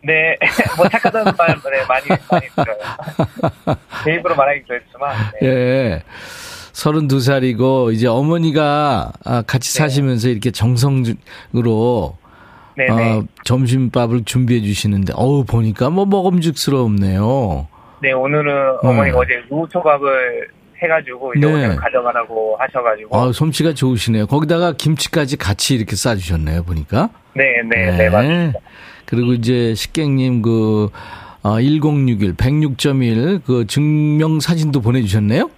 네, 0.03 0.37
뭐 0.77 0.89
착하다는 0.89 1.33
말, 1.37 1.49
네, 1.49 1.85
많이, 1.89 2.07
많이 2.31 2.47
들어요. 2.55 3.77
제 4.05 4.15
입으로 4.15 4.35
말하기 4.35 4.63
그렇지만, 4.67 5.15
네. 5.41 5.47
예. 5.47 6.03
32살이고 6.73 7.93
이제 7.93 8.07
어머니가 8.07 9.13
아, 9.25 9.43
같이 9.43 9.73
네. 9.73 9.79
사시면서 9.81 10.29
이렇게 10.29 10.51
정성으로 10.51 12.17
네네. 12.77 12.91
어, 12.91 13.25
점심밥을 13.45 14.25
준비해 14.25 14.63
주시는데 14.63 15.13
어우 15.17 15.45
보니까 15.45 15.91
뭐 15.91 16.07
먹음직스럽네요. 16.07 17.67
네, 18.01 18.13
오늘은 18.13 18.79
어머니가 18.83 19.19
음. 19.19 19.23
어제 19.23 19.43
무초밥을 19.51 20.49
해가지고 20.83 21.35
이제 21.35 21.47
네. 21.47 21.53
오늘 21.53 21.77
가져가라고 21.77 22.57
하셔가지고. 22.59 23.15
아, 23.15 23.33
솜씨가 23.33 23.75
좋으시네요. 23.75 24.27
거기다가 24.27 24.73
김치까지 24.73 25.37
같이 25.37 25.75
이렇게 25.75 25.95
싸주셨네요, 25.95 26.63
보니까. 26.65 27.11
네, 27.35 27.61
네, 27.69 27.91
네, 27.97 28.09
맞습니다. 28.09 28.59
그리고 29.11 29.33
이제 29.35 29.75
식객님 29.75 30.41
그, 30.43 30.89
어, 31.43 31.61
1061, 31.61 32.35
106.1, 32.35 33.43
그 33.45 33.67
증명 33.67 34.41
사진도 34.41 34.81
보내주셨네요? 34.81 35.51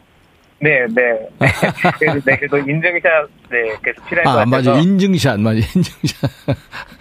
네, 0.61 0.87
네. 0.95 1.03
그래서, 1.99 2.21
네, 2.25 2.37
그래서 2.39 2.57
인증샷, 2.59 3.03
네, 3.51 3.59
그래서 3.83 4.01
필요할 4.09 4.25
것 4.25 4.31
아, 4.31 4.35
같아서. 4.45 4.47
맞아. 4.47 4.75
인증샷, 4.81 5.41
맞아. 5.41 5.57
인증샷. 5.59 6.31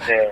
네. 0.07 0.31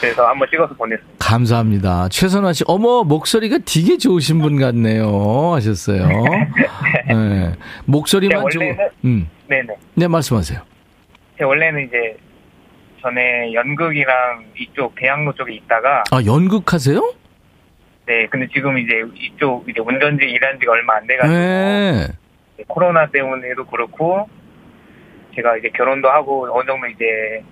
그래서 0.00 0.26
한번 0.26 0.48
찍어서 0.50 0.74
보냈습니다. 0.74 1.16
감사합니다. 1.18 2.08
최선화 2.08 2.54
씨, 2.54 2.64
어머, 2.66 3.04
목소리가 3.04 3.58
되게 3.66 3.98
좋으신 3.98 4.40
분 4.40 4.58
같네요. 4.58 5.52
하셨어요. 5.52 6.08
네. 7.08 7.52
목소리만 7.84 8.44
네, 8.44 8.50
좋고. 8.50 8.64
원래는- 8.64 8.90
음. 9.04 9.28
네네. 9.48 9.66
네, 9.94 10.08
말씀하세요. 10.08 10.58
제가 11.36 11.48
원래는 11.48 11.86
이제 11.86 12.16
전에 13.00 13.52
연극이랑 13.52 14.44
이쪽 14.58 14.94
대학로 14.94 15.32
쪽에 15.34 15.54
있다가, 15.54 16.04
아, 16.10 16.22
연극 16.26 16.72
하세요? 16.72 17.14
네, 18.06 18.26
근데 18.26 18.46
지금 18.52 18.78
이제 18.78 19.02
이쪽 19.14 19.68
이제 19.68 19.80
운전지 19.80 20.24
일한 20.24 20.58
지가 20.58 20.72
얼마 20.72 20.96
안 20.96 21.06
돼가지고, 21.06 21.34
네. 21.34 22.06
코로나 22.66 23.06
때문에도 23.06 23.64
그렇고, 23.66 24.28
제가 25.34 25.56
이제 25.56 25.70
결혼도 25.70 26.10
하고 26.10 26.48
어느 26.52 26.66
정도 26.66 26.86
이제 26.88 27.42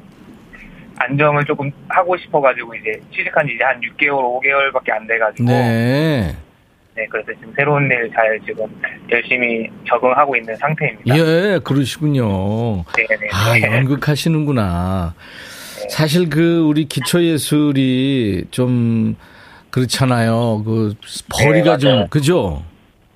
안정을 0.96 1.44
조금 1.44 1.70
하고 1.88 2.16
싶어가지고 2.16 2.74
이제 2.74 3.00
취직한 3.14 3.46
지 3.46 3.54
이제 3.54 3.62
한 3.62 3.80
6개월, 3.80 4.20
5개월밖에 4.42 4.90
안 4.90 5.06
돼가지고, 5.06 5.48
네. 5.48 6.36
네, 6.98 7.06
그래서 7.08 7.30
지금 7.38 7.52
새로운 7.56 7.84
일 7.90 8.10
잘 8.12 8.40
지금 8.44 8.66
열심히 9.12 9.70
적응하고 9.88 10.34
있는 10.34 10.56
상태입니다. 10.56 11.16
예, 11.16 11.60
그러시군요. 11.62 12.82
네네. 12.96 13.28
아, 13.32 13.76
연극하시는구나. 13.76 15.14
사실 15.90 16.28
그 16.28 16.58
우리 16.66 16.86
기초예술이 16.86 18.46
좀 18.50 19.14
그렇잖아요. 19.70 20.64
그 20.64 20.94
벌이가 21.32 21.76
네, 21.76 21.78
좀. 21.78 22.06
그죠? 22.08 22.64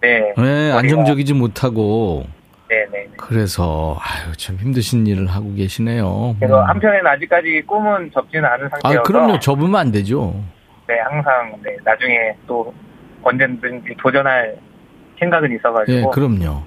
네. 0.01 0.33
네, 0.37 0.71
안정적이지 0.73 1.35
못하고 1.35 2.25
네네. 2.68 3.09
그래서 3.16 3.99
아유 4.01 4.33
참 4.37 4.57
힘드신 4.57 5.07
일을 5.09 5.27
하고 5.27 5.53
계시네요. 5.55 6.37
그래서 6.38 6.61
음. 6.62 6.68
한편에는 6.68 7.05
아직까지 7.07 7.62
꿈은 7.66 8.12
접지는 8.14 8.45
않은 8.45 8.68
상태여서 8.68 9.01
아 9.01 9.03
그럼요 9.03 9.38
접으면 9.40 9.75
안 9.77 9.90
되죠. 9.90 10.35
네, 10.87 10.95
항상 11.01 11.53
네, 11.64 11.77
나중에 11.85 12.33
또 12.47 12.73
언제든지 13.22 13.94
도전할 13.98 14.56
생각은 15.18 15.54
있어가지고 15.56 15.98
예 15.98 16.04
그럼요. 16.12 16.62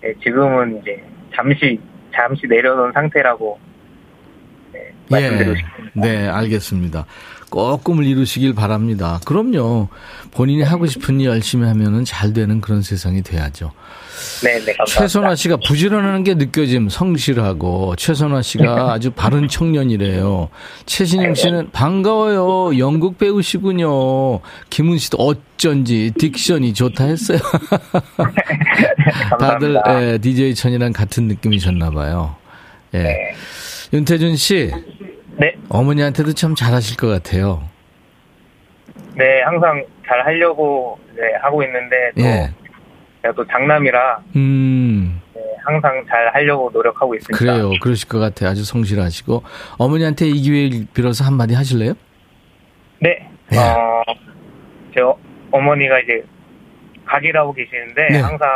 네, 0.00 0.14
지금은 0.22 0.80
이제 0.80 1.02
잠시 1.34 1.80
잠시 2.14 2.46
내려놓은 2.46 2.92
상태라고 2.92 3.58
네, 4.72 4.92
말씀드리고 5.10 5.56
싶습니다. 5.56 5.90
네, 5.94 6.28
알겠습니다. 6.28 7.06
꼭 7.54 7.84
꿈을 7.84 8.04
이루시길 8.04 8.52
바랍니다. 8.52 9.20
그럼요. 9.24 9.88
본인이 10.32 10.62
하고 10.62 10.86
싶은 10.86 11.20
일 11.20 11.26
열심히 11.26 11.68
하면은 11.68 12.04
잘 12.04 12.32
되는 12.32 12.60
그런 12.60 12.82
세상이 12.82 13.22
돼야죠. 13.22 13.70
네, 14.42 14.58
네, 14.58 14.72
감사합니다. 14.72 14.84
최선화 14.84 15.34
씨가 15.36 15.58
부지런하는 15.66 16.24
게 16.24 16.34
느껴짐, 16.34 16.88
성실하고, 16.88 17.94
최선화 17.96 18.42
씨가 18.42 18.92
아주 18.92 19.12
바른 19.12 19.46
청년이래요. 19.46 20.48
최신영 20.86 21.34
씨는 21.34 21.70
반가워요. 21.70 22.76
연극 22.78 23.18
배우시군요. 23.18 24.40
김은 24.70 24.98
씨도 24.98 25.18
어쩐지 25.18 26.12
딕션이 26.18 26.74
좋다 26.74 27.04
했어요. 27.04 27.38
다들. 29.38 29.80
예, 29.88 30.18
DJ 30.18 30.54
천이랑 30.56 30.92
같은 30.92 31.28
느낌이셨나 31.28 31.90
봐요. 31.90 32.34
예. 32.94 33.34
윤태준 33.92 34.36
씨, 34.36 34.70
네, 35.38 35.54
어머니한테도 35.68 36.32
참 36.34 36.54
잘하실 36.54 36.96
것 36.96 37.08
같아요. 37.08 37.62
네, 39.16 39.42
항상 39.42 39.84
잘 40.06 40.24
하려고 40.24 40.98
네, 41.14 41.22
하고 41.40 41.62
있는데 41.62 42.10
또 42.16 42.22
예. 42.22 42.50
제가 43.22 43.34
또 43.34 43.46
장남이라 43.46 44.18
음, 44.36 45.20
네, 45.34 45.40
항상 45.64 46.04
잘 46.08 46.32
하려고 46.34 46.70
노력하고 46.72 47.14
있습니다. 47.14 47.36
그래요. 47.38 47.70
그러실 47.80 48.08
것 48.08 48.18
같아요. 48.18 48.50
아주 48.50 48.64
성실하시고. 48.64 49.42
어머니한테 49.78 50.26
이 50.26 50.40
기회를 50.42 50.86
빌어서 50.94 51.24
한마디 51.24 51.54
하실래요? 51.54 51.94
네, 53.00 53.28
예. 53.52 53.56
어, 53.56 54.02
제 54.94 55.00
어- 55.00 55.16
어머니가 55.50 55.98
이제 56.00 56.22
가게를 57.06 57.40
하고 57.40 57.52
계시는데 57.52 58.08
네. 58.10 58.20
항상 58.20 58.48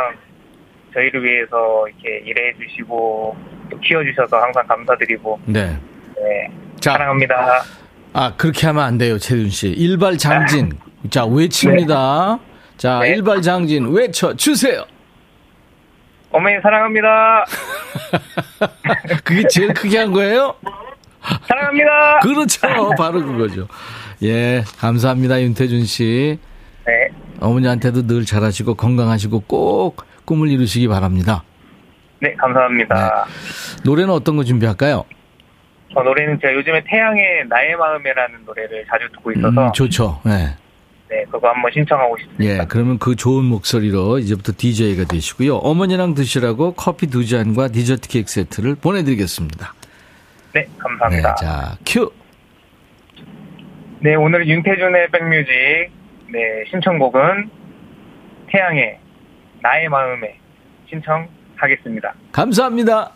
저희를 0.93 1.23
위해서 1.23 1.87
이렇게 1.87 2.17
일해 2.25 2.53
주시고 2.57 3.37
또 3.69 3.79
키워 3.79 4.03
주셔서 4.03 4.37
항상 4.37 4.65
감사드리고 4.67 5.39
네. 5.45 5.67
네, 6.17 6.49
자, 6.79 6.91
사랑합니다. 6.93 7.63
아, 8.13 8.33
그렇게 8.35 8.67
하면 8.67 8.83
안 8.83 8.97
돼요, 8.97 9.17
채준 9.19 9.49
씨. 9.49 9.67
일발 9.69 10.17
장진. 10.17 10.71
자, 11.09 11.25
외칩니다. 11.25 12.39
자, 12.77 12.99
네. 12.99 13.09
일발 13.09 13.41
장진 13.41 13.87
외쳐 13.89 14.33
주세요. 14.35 14.85
어머니 16.31 16.55
사랑합니다. 16.61 17.45
그게 19.23 19.43
제일 19.49 19.73
크게 19.73 19.97
한 19.97 20.11
거예요? 20.11 20.55
사랑합니다. 21.47 22.19
그렇죠. 22.21 22.91
바로 22.97 23.25
그거죠. 23.25 23.67
예, 24.23 24.63
감사합니다, 24.77 25.41
윤태준 25.41 25.85
씨. 25.85 26.39
네, 26.85 27.09
어머니한테도 27.39 28.05
늘 28.07 28.25
잘하시고 28.25 28.75
건강하시고 28.75 29.41
꼭 29.41 30.03
꿈을 30.25 30.49
이루시기 30.49 30.87
바랍니다. 30.87 31.43
네 32.21 32.33
감사합니다. 32.35 33.25
노래는 33.83 34.13
어떤 34.13 34.35
거 34.35 34.43
준비할까요? 34.43 35.05
어, 35.95 36.03
노래는 36.03 36.39
제가 36.39 36.53
요즘에 36.53 36.83
태양의 36.85 37.47
나의 37.47 37.75
마음에라는 37.75 38.45
노래를 38.45 38.85
자주 38.87 39.09
듣고 39.11 39.31
있어서 39.31 39.67
음, 39.67 39.71
좋죠. 39.73 40.21
네. 40.23 40.55
네 41.09 41.25
그거 41.31 41.49
한번 41.49 41.71
신청하고 41.71 42.17
싶습니다. 42.17 42.43
예, 42.45 42.65
그러면 42.67 42.99
그 42.99 43.15
좋은 43.15 43.43
목소리로 43.45 44.19
이제부터 44.19 44.51
DJ가 44.55 45.05
되시고요. 45.05 45.55
어머니랑 45.55 46.13
드시라고 46.13 46.73
커피 46.73 47.07
두 47.07 47.25
잔과 47.25 47.69
디저트 47.69 48.07
케이크 48.07 48.29
세트를 48.29 48.75
보내드리겠습니다. 48.75 49.73
네 50.53 50.67
감사합니다. 50.77 51.35
네, 51.35 51.45
자, 51.45 51.77
큐! 51.85 52.11
네, 54.01 54.15
오늘 54.15 54.47
윤태준의 54.47 55.09
백뮤직 55.11 55.91
네, 56.31 56.63
신청곡은 56.69 57.49
태양의 58.51 58.99
나의 59.61 59.89
마음에 59.89 60.39
신청하겠습니다. 60.89 62.13
감사합니다. 62.31 63.11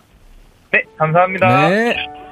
네, 0.71 0.83
감사합니다. 0.97 1.69
네. 1.69 2.22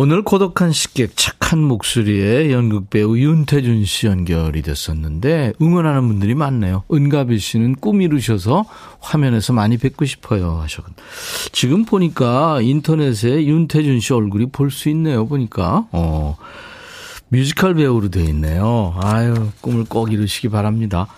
오늘 0.00 0.22
고독한 0.22 0.70
식객 0.70 1.16
착한 1.16 1.58
목소리의 1.58 2.52
연극 2.52 2.88
배우 2.88 3.18
윤태준 3.18 3.84
씨 3.84 4.06
연결이 4.06 4.62
됐었는데 4.62 5.54
응원하는 5.60 6.06
분들이 6.06 6.36
많네요. 6.36 6.84
은가비 6.92 7.40
씨는 7.40 7.74
꿈 7.74 8.00
이루셔서 8.00 8.64
화면에서 9.00 9.52
많이 9.54 9.76
뵙고 9.76 10.04
싶어요 10.04 10.60
하셨거든요. 10.62 11.04
지금 11.50 11.84
보니까 11.84 12.60
인터넷에 12.62 13.44
윤태준 13.44 13.98
씨 13.98 14.12
얼굴이 14.12 14.50
볼 14.52 14.70
수 14.70 14.88
있네요. 14.90 15.26
보니까 15.26 15.88
어 15.90 16.36
뮤지컬 17.28 17.74
배우로 17.74 18.08
돼 18.08 18.22
있네요. 18.26 18.94
아유 19.02 19.48
꿈을 19.60 19.84
꼭 19.84 20.12
이루시기 20.12 20.48
바랍니다. 20.48 21.08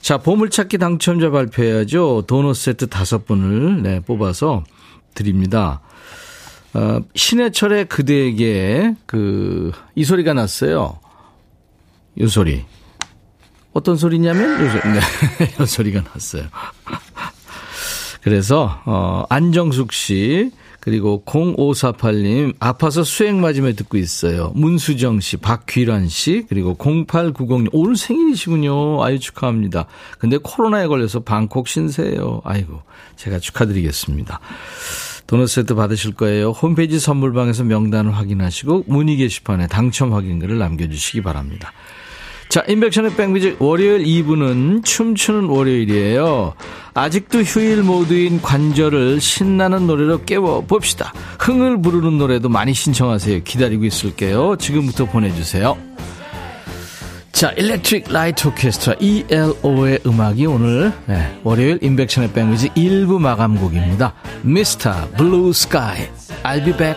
자, 0.00 0.18
보물찾기 0.18 0.78
당첨자 0.78 1.30
발표해야죠. 1.30 2.26
도넛 2.28 2.54
세트 2.54 2.86
다섯 2.90 3.26
분을 3.26 3.82
네, 3.82 3.98
뽑아서 3.98 4.62
드립니다. 5.16 5.80
어, 6.74 7.00
신해철의 7.14 7.86
그대에게 7.86 8.94
그, 9.06 9.70
이 9.94 10.04
소리가 10.04 10.34
났어요. 10.34 10.98
요 12.20 12.26
소리. 12.26 12.64
어떤 13.72 13.96
소리냐면, 13.96 14.64
요 14.64 14.70
소리. 14.70 14.92
네, 14.92 15.00
요 15.60 15.66
소리가 15.66 16.02
났어요. 16.02 16.44
그래서, 18.22 18.80
어, 18.86 19.24
안정숙 19.28 19.92
씨, 19.92 20.50
그리고 20.80 21.22
0548님, 21.26 22.54
아파서 22.58 23.04
수행 23.04 23.40
맞으며 23.40 23.72
듣고 23.72 23.96
있어요. 23.96 24.52
문수정 24.54 25.20
씨, 25.20 25.36
박귀란 25.36 26.08
씨, 26.08 26.44
그리고 26.48 26.74
0890님, 26.76 27.70
오늘 27.72 27.96
생일이시군요. 27.96 29.02
아유, 29.02 29.18
축하합니다. 29.18 29.86
근데 30.18 30.38
코로나에 30.38 30.86
걸려서 30.86 31.20
방콕 31.20 31.68
신세예요. 31.68 32.42
아이고, 32.44 32.82
제가 33.16 33.38
축하드리겠습니다. 33.38 34.40
도넛 35.26 35.48
세트 35.48 35.74
받으실 35.74 36.12
거예요. 36.14 36.50
홈페이지 36.50 36.98
선물방에서 36.98 37.64
명단을 37.64 38.16
확인하시고 38.16 38.84
문의 38.86 39.16
게시판에 39.16 39.66
당첨 39.66 40.12
확인글을 40.12 40.58
남겨주시기 40.58 41.22
바랍니다. 41.22 41.72
자, 42.48 42.62
임백천의 42.68 43.16
백뮤직 43.16 43.60
월요일 43.60 44.04
2부는 44.04 44.84
춤추는 44.84 45.46
월요일이에요. 45.46 46.54
아직도 46.92 47.40
휴일 47.40 47.82
모드인 47.82 48.40
관절을 48.42 49.20
신나는 49.20 49.86
노래로 49.86 50.24
깨워봅시다. 50.24 51.12
흥을 51.40 51.82
부르는 51.82 52.18
노래도 52.18 52.48
많이 52.48 52.72
신청하세요. 52.72 53.42
기다리고 53.42 53.84
있을게요. 53.84 54.56
지금부터 54.56 55.06
보내주세요. 55.06 55.76
자, 57.44 57.50
Electric 57.58 58.10
Light 58.10 58.48
Orchestra 58.48 58.96
ELO의 59.00 59.98
음악이 60.06 60.46
오늘 60.46 60.94
네, 61.04 61.38
월요일 61.42 61.78
임백천의 61.82 62.32
백뮤직 62.32 62.72
1부 62.72 63.18
마감곡입니다. 63.18 64.14
Mr. 64.40 65.10
Blue 65.18 65.52
Sky 65.52 66.08
I'll 66.42 66.64
be 66.64 66.74
back. 66.74 66.96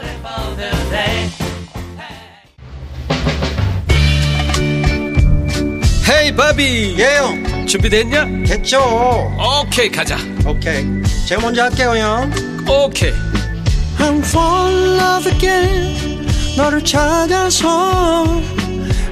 헤이 6.10 6.34
바비 6.34 6.96
예영. 6.98 7.68
준비됐냐? 7.68 8.26
됐죠. 8.46 8.80
오케이 9.66 9.90
가자. 9.90 10.16
오케이. 10.48 10.86
제가 11.28 11.42
먼저 11.42 11.64
할게요 11.64 11.90
형. 11.98 12.32
오케이. 12.70 13.12
I'm 14.00 14.20
fall 14.20 14.74
in 14.74 14.98
love 14.98 15.30
again. 15.30 16.26
너를 16.56 16.82
찾아서 16.86 18.42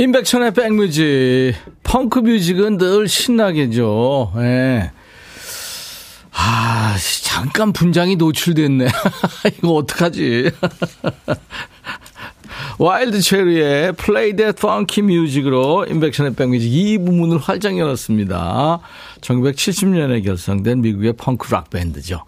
임백천의 0.00 0.54
백뮤직 0.54 1.56
펑크 1.82 2.20
뮤직은 2.20 2.78
늘 2.78 3.06
신나게죠. 3.06 4.32
예. 4.38 4.92
아, 6.32 6.96
잠깐 7.22 7.74
분장이 7.74 8.16
노출됐네. 8.16 8.86
이거 9.58 9.74
어떡하지? 9.74 10.52
Wild 12.80 13.20
Cherry의 13.20 13.92
Play 13.92 14.36
That 14.36 14.54
Funky 14.56 15.06
Music으로 15.06 15.84
임백천의 15.86 16.32
백뮤직 16.32 16.70
2부 16.70 17.12
문을 17.12 17.36
활짝 17.36 17.76
열었습니다. 17.76 18.80
1970년에 19.20 20.24
결성된 20.24 20.80
미국의 20.80 21.12
펑크 21.12 21.52
락 21.52 21.68
밴드죠. 21.68 22.24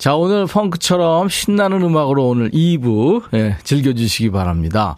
자, 0.00 0.14
오늘 0.16 0.46
펑크처럼 0.46 1.28
신나는 1.28 1.82
음악으로 1.82 2.26
오늘 2.26 2.50
2부, 2.52 3.22
예, 3.34 3.58
즐겨주시기 3.64 4.30
바랍니다. 4.30 4.96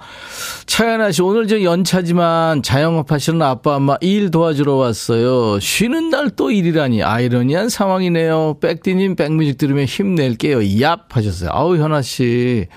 차연아 0.67 1.11
씨, 1.11 1.23
오늘 1.23 1.49
저 1.49 1.61
연차지만 1.61 2.63
자영업 2.63 3.11
하시는 3.11 3.43
아빠, 3.43 3.75
엄마 3.75 3.97
일 4.01 4.31
도와주러 4.31 4.75
왔어요. 4.77 5.59
쉬는 5.59 6.11
날 6.11 6.31
또 6.37 6.53
일이라니 6.53 7.03
아이러니한 7.03 7.69
상황이네요. 7.69 8.59
백디님 8.61 9.17
백뮤직 9.17 9.59
들으면 9.59 9.87
힘낼게요. 9.87 10.59
얍! 10.61 11.01
하셨어요. 11.11 11.51
아우, 11.53 11.77
현아 11.77 12.01
씨. 12.03 12.69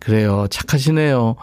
그래요. 0.00 0.46
착하시네요. 0.50 1.36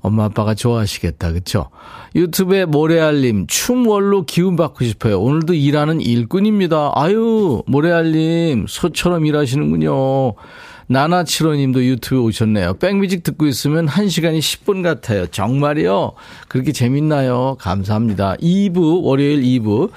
엄마 0.00 0.26
아빠가 0.26 0.54
좋아하시겠다. 0.54 1.32
그쵸? 1.32 1.70
유튜브에 2.16 2.64
모래알님 2.64 3.46
춤월로 3.46 4.24
기운 4.24 4.56
받고 4.56 4.86
싶어요. 4.86 5.20
오늘도 5.20 5.52
일하는 5.52 6.00
일꾼입니다. 6.00 6.92
아유 6.94 7.62
모래알님 7.66 8.64
소처럼 8.68 9.26
일하시는군요. 9.26 10.32
나나치로님도 10.88 11.84
유튜브에 11.84 12.18
오셨네요. 12.18 12.74
백뮤직 12.74 13.22
듣고 13.22 13.46
있으면 13.46 13.86
1시간이 13.86 14.38
10분 14.38 14.82
같아요. 14.82 15.26
정말이요? 15.26 16.12
그렇게 16.48 16.72
재밌나요? 16.72 17.56
감사합니다. 17.60 18.36
2부, 18.36 19.02
월요일 19.02 19.42
2부. 19.42 19.90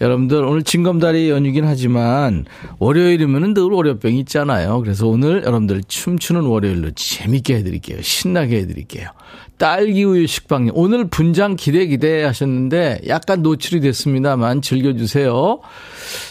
여러분들 0.00 0.44
오늘 0.44 0.62
징검다리 0.62 1.30
연휴긴 1.30 1.64
하지만 1.64 2.44
월요일이면 2.78 3.54
늘 3.54 3.62
월요병 3.64 4.14
있잖아요. 4.14 4.80
그래서 4.80 5.06
오늘 5.06 5.42
여러분들 5.44 5.82
춤추는 5.86 6.42
월요일로 6.42 6.92
재밌게 6.92 7.56
해드릴게요. 7.56 8.02
신나게 8.02 8.58
해드릴게요. 8.58 9.08
딸기우유 9.58 10.26
식빵님. 10.26 10.72
오늘 10.74 11.06
분장 11.08 11.56
기대 11.56 11.86
기대 11.86 12.24
하셨는데 12.24 13.02
약간 13.06 13.42
노출이 13.42 13.80
됐습니다만 13.80 14.62
즐겨주세요. 14.62 15.60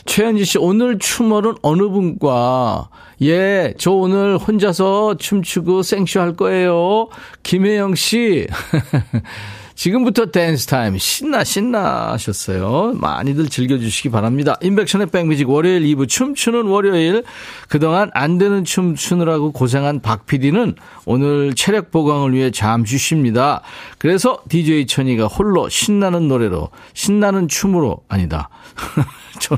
최현지 0.06 0.45
씨, 0.45 0.58
오늘 0.58 0.99
춤월은 1.00 1.56
어느 1.62 1.88
분과 1.88 2.89
예, 3.21 3.73
저 3.78 3.91
오늘 3.91 4.38
혼자서 4.38 5.15
춤추고 5.17 5.84
생쇼 5.84 6.19
할 6.19 6.36
거예요. 6.36 7.08
김혜영 7.43 7.95
씨. 7.95 8.47
지금부터 9.76 10.28
댄스 10.28 10.68
타임 10.68 10.98
신나 10.98 11.44
신나 11.44 12.12
하셨어요. 12.14 12.94
많이들 12.96 13.50
즐겨주시기 13.50 14.10
바랍니다. 14.10 14.56
임백천의 14.62 15.08
백뮤직 15.08 15.50
월요일 15.50 15.82
2부 15.84 16.08
춤추는 16.08 16.66
월요일 16.66 17.24
그동안 17.68 18.10
안 18.14 18.38
되는 18.38 18.64
춤 18.64 18.96
추느라고 18.96 19.52
고생한 19.52 20.02
박 20.02 20.26
PD는 20.26 20.76
오늘 21.06 21.54
체력 21.56 21.92
보강을 21.92 22.34
위해 22.34 22.52
잠시 22.52 22.98
쉽니다. 22.98 23.62
그래서 23.98 24.40
DJ 24.50 24.88
천이가 24.88 25.28
홀로 25.28 25.70
신나는 25.70 26.28
노래로 26.28 26.70
신나는 26.94 27.48
춤으로 27.48 28.04
아니다. 28.08 28.50
전 29.40 29.58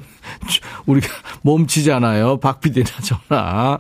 우리가 0.86 1.08
몸치잖아요. 1.42 2.38
박 2.38 2.62
PD나 2.62 2.88
저나 3.04 3.80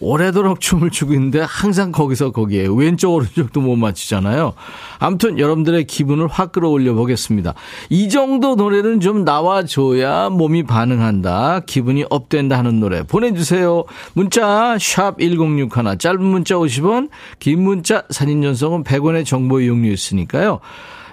오래도록 0.00 0.60
춤을 0.60 0.90
추고 0.90 1.12
있는데 1.14 1.40
항상 1.40 1.92
거기서 1.92 2.32
거기에 2.32 2.66
왼쪽 2.70 3.14
오른쪽도 3.14 3.60
못 3.60 3.76
맞추잖아요. 3.76 4.54
아무튼 4.98 5.38
여러분들의 5.38 5.84
기분을 5.84 6.28
확 6.28 6.52
끌어올려 6.52 6.94
보겠습니다. 6.94 7.54
이 7.90 8.08
정도 8.08 8.54
노래는 8.54 9.00
좀 9.00 9.24
나와줘야 9.24 10.30
몸이 10.30 10.64
반응한다. 10.64 11.60
기분이 11.66 12.04
업된다 12.10 12.58
하는 12.58 12.80
노래 12.80 13.02
보내주세요. 13.02 13.84
문자 14.14 14.76
샵 14.78 15.18
1061, 15.18 15.98
짧은 15.98 16.22
문자 16.22 16.56
50원, 16.56 17.08
긴 17.38 17.62
문자 17.62 18.04
사진 18.10 18.42
전송은 18.42 18.84
100원의 18.84 19.24
정보 19.24 19.60
이용료 19.60 19.90
있으니까요. 19.90 20.60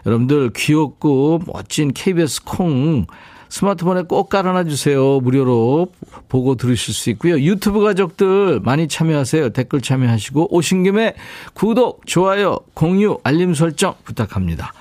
여러분들 0.05 0.51
귀엽고 0.55 1.41
멋진 1.45 1.93
KBS 1.93 2.43
콩 2.43 3.05
스마트폰에 3.53 4.01
꼭 4.09 4.29
깔아놔 4.29 4.63
주세요. 4.63 5.19
무료로 5.19 5.89
보고 6.27 6.55
들으실 6.55 6.91
수 6.91 7.11
있고요. 7.11 7.39
유튜브 7.39 7.83
가족들 7.83 8.59
많이 8.61 8.87
참여하세요. 8.87 9.51
댓글 9.51 9.79
참여하시고 9.79 10.55
오신 10.55 10.81
김에 10.81 11.13
구독, 11.53 12.07
좋아요, 12.07 12.57
공유, 12.73 13.19
알림 13.23 13.53
설정 13.53 13.93
부탁합니다. 14.05 14.73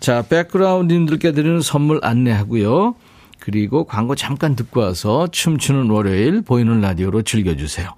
자, 0.00 0.24
백그라운드님들께 0.28 1.30
드리는 1.30 1.60
선물 1.60 2.00
안내하고요. 2.02 2.96
그리고 3.38 3.84
광고 3.84 4.16
잠깐 4.16 4.56
듣고 4.56 4.80
와서 4.80 5.28
춤추는 5.30 5.88
월요일 5.88 6.42
보이는 6.42 6.80
라디오로 6.80 7.22
즐겨주세요. 7.22 7.90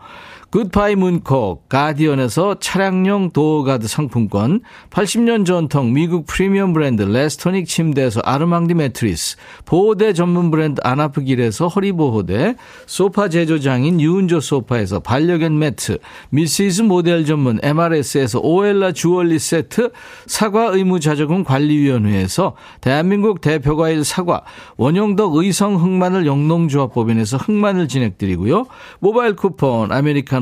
굿바이 0.53 0.97
문콕, 0.97 1.67
가디언에서 1.71 2.57
차량용 2.61 3.31
door 3.31 3.57
guard 3.57 3.89
상품권, 3.89 4.61
80년 4.91 5.47
전통 5.47 5.95
미국 5.95 6.27
프리미엄 6.27 6.75
브랜드 6.75 7.01
레스토닉 7.01 7.67
침대에서 7.67 8.21
아르망디 8.21 8.75
매트리스, 8.75 9.39
보호대 9.65 10.13
전문 10.13 10.51
브랜드 10.51 10.83
아나프길에서 10.85 11.69
허리보호대, 11.69 12.57
소파 12.85 13.31
제조장인 13.31 13.99
유운조 13.99 14.41
소파에서 14.41 15.01
반려견 15.01 15.59
매트, 15.59 15.97
미시즈 16.29 16.83
모델 16.83 17.25
전문 17.25 17.59
MRS에서 17.63 18.41
오엘라 18.41 18.93
주얼리 18.93 19.39
세트, 19.39 19.91
사과 20.27 20.67
의무자조금 20.67 21.45
관리위원회에서 21.45 22.57
대한민국 22.83 23.41
대표과일 23.41 24.05
사과, 24.05 24.43
원형덕 24.77 25.35
의성 25.35 25.77
흑마늘 25.77 26.27
영농조합법인에서 26.27 27.39
흑마늘 27.39 27.89
진행드리고요. 27.89 28.67
모바일 29.01 29.35
쿠폰, 29.35 29.91
아메리카노 29.91 30.42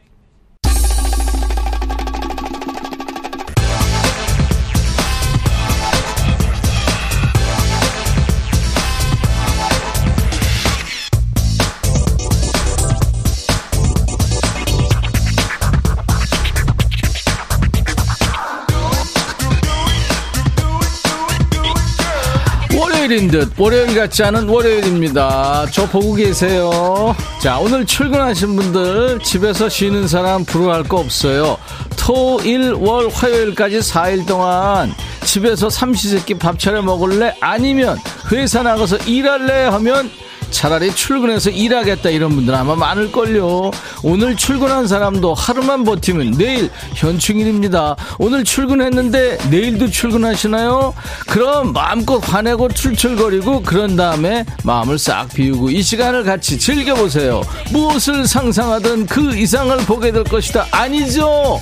월요일인 23.11 23.27
듯 23.29 23.59
월요일 23.59 23.93
같지 23.93 24.23
않은 24.23 24.47
월요일입니다. 24.47 25.65
저 25.69 25.85
보고 25.85 26.13
계세요. 26.13 27.13
자 27.41 27.57
오늘 27.59 27.85
출근하신 27.85 28.55
분들 28.55 29.19
집에서 29.19 29.67
쉬는 29.67 30.07
사람 30.07 30.45
부러워할 30.45 30.83
거 30.83 30.97
없어요. 30.97 31.57
토, 31.97 32.39
일, 32.41 32.73
월, 32.73 33.09
화요일까지 33.09 33.79
4일 33.79 34.25
동안 34.25 34.93
집에서 35.25 35.69
삼시세끼 35.69 36.35
밥 36.35 36.57
차려 36.57 36.81
먹을래? 36.83 37.35
아니면 37.41 37.97
회사 38.31 38.63
나가서 38.63 38.97
일할래? 38.99 39.65
하면 39.65 40.09
차라리 40.51 40.93
출근해서 40.93 41.49
일하겠다 41.49 42.09
이런 42.09 42.35
분들 42.35 42.53
아마 42.53 42.75
많을걸요. 42.75 43.71
오늘 44.03 44.35
출근한 44.35 44.87
사람도 44.87 45.33
하루만 45.33 45.83
버티면 45.83 46.31
내일 46.37 46.69
현충일입니다. 46.93 47.95
오늘 48.19 48.43
출근했는데 48.43 49.37
내일도 49.49 49.89
출근하시나요? 49.89 50.93
그럼 51.27 51.73
마음껏 51.73 52.17
화내고 52.17 52.69
출출거리고 52.69 53.63
그런 53.63 53.95
다음에 53.95 54.45
마음을 54.63 54.99
싹 54.99 55.29
비우고 55.33 55.71
이 55.71 55.81
시간을 55.81 56.23
같이 56.23 56.59
즐겨보세요. 56.59 57.41
무엇을 57.71 58.27
상상하든 58.27 59.07
그 59.07 59.35
이상을 59.35 59.75
보게 59.85 60.11
될 60.11 60.23
것이다. 60.23 60.67
아니죠? 60.71 61.61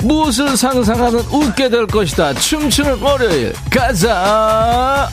무엇을 0.00 0.56
상상하든 0.56 1.20
웃게 1.32 1.68
될 1.68 1.86
것이다. 1.86 2.34
춤추는 2.34 3.00
월요일 3.00 3.52
가자. 3.70 5.08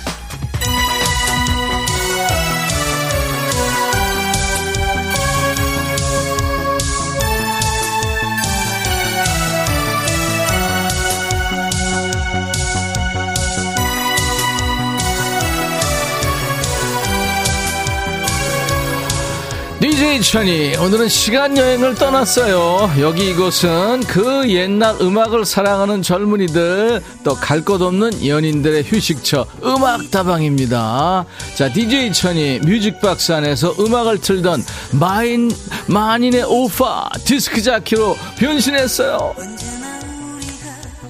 DJ 20.14 20.22
천이 20.22 20.76
오늘은 20.78 21.10
시간 21.10 21.58
여행을 21.58 21.96
떠났어요. 21.96 22.92
여기 23.00 23.32
이곳은 23.32 24.02
그 24.02 24.48
옛날 24.48 24.96
음악을 25.02 25.44
사랑하는 25.44 26.04
젊은이들 26.04 27.02
또 27.24 27.34
갈 27.34 27.64
곳 27.64 27.82
없는 27.82 28.24
연인들의 28.28 28.84
휴식처 28.84 29.48
음악 29.64 30.12
다방입니다. 30.12 31.26
자 31.56 31.74
DJ 31.74 32.14
천이 32.14 32.60
뮤직박스 32.60 33.32
안에서 33.32 33.74
음악을 33.80 34.20
틀던 34.20 34.64
마인 34.92 35.52
만인의 35.88 36.44
오빠 36.44 37.10
디스크 37.26 37.60
자키로 37.64 38.16
변신했어요. 38.38 39.34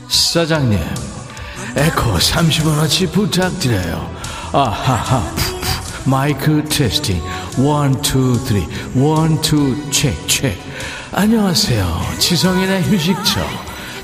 사장님 0.08 0.80
에코 1.76 2.14
30원어치 2.14 3.12
부탁드려요. 3.12 4.16
아하하 4.54 5.30
마이크 6.06 6.64
testing 6.70 7.22
one, 7.58 8.02
two, 8.02 8.36
three 8.36 8.66
one, 8.96 9.40
two, 9.42 9.76
check 9.92 10.28
check 10.28 10.58
안녕하세요. 11.12 12.02
지성인의 12.18 12.84
휴식처. 12.84 13.40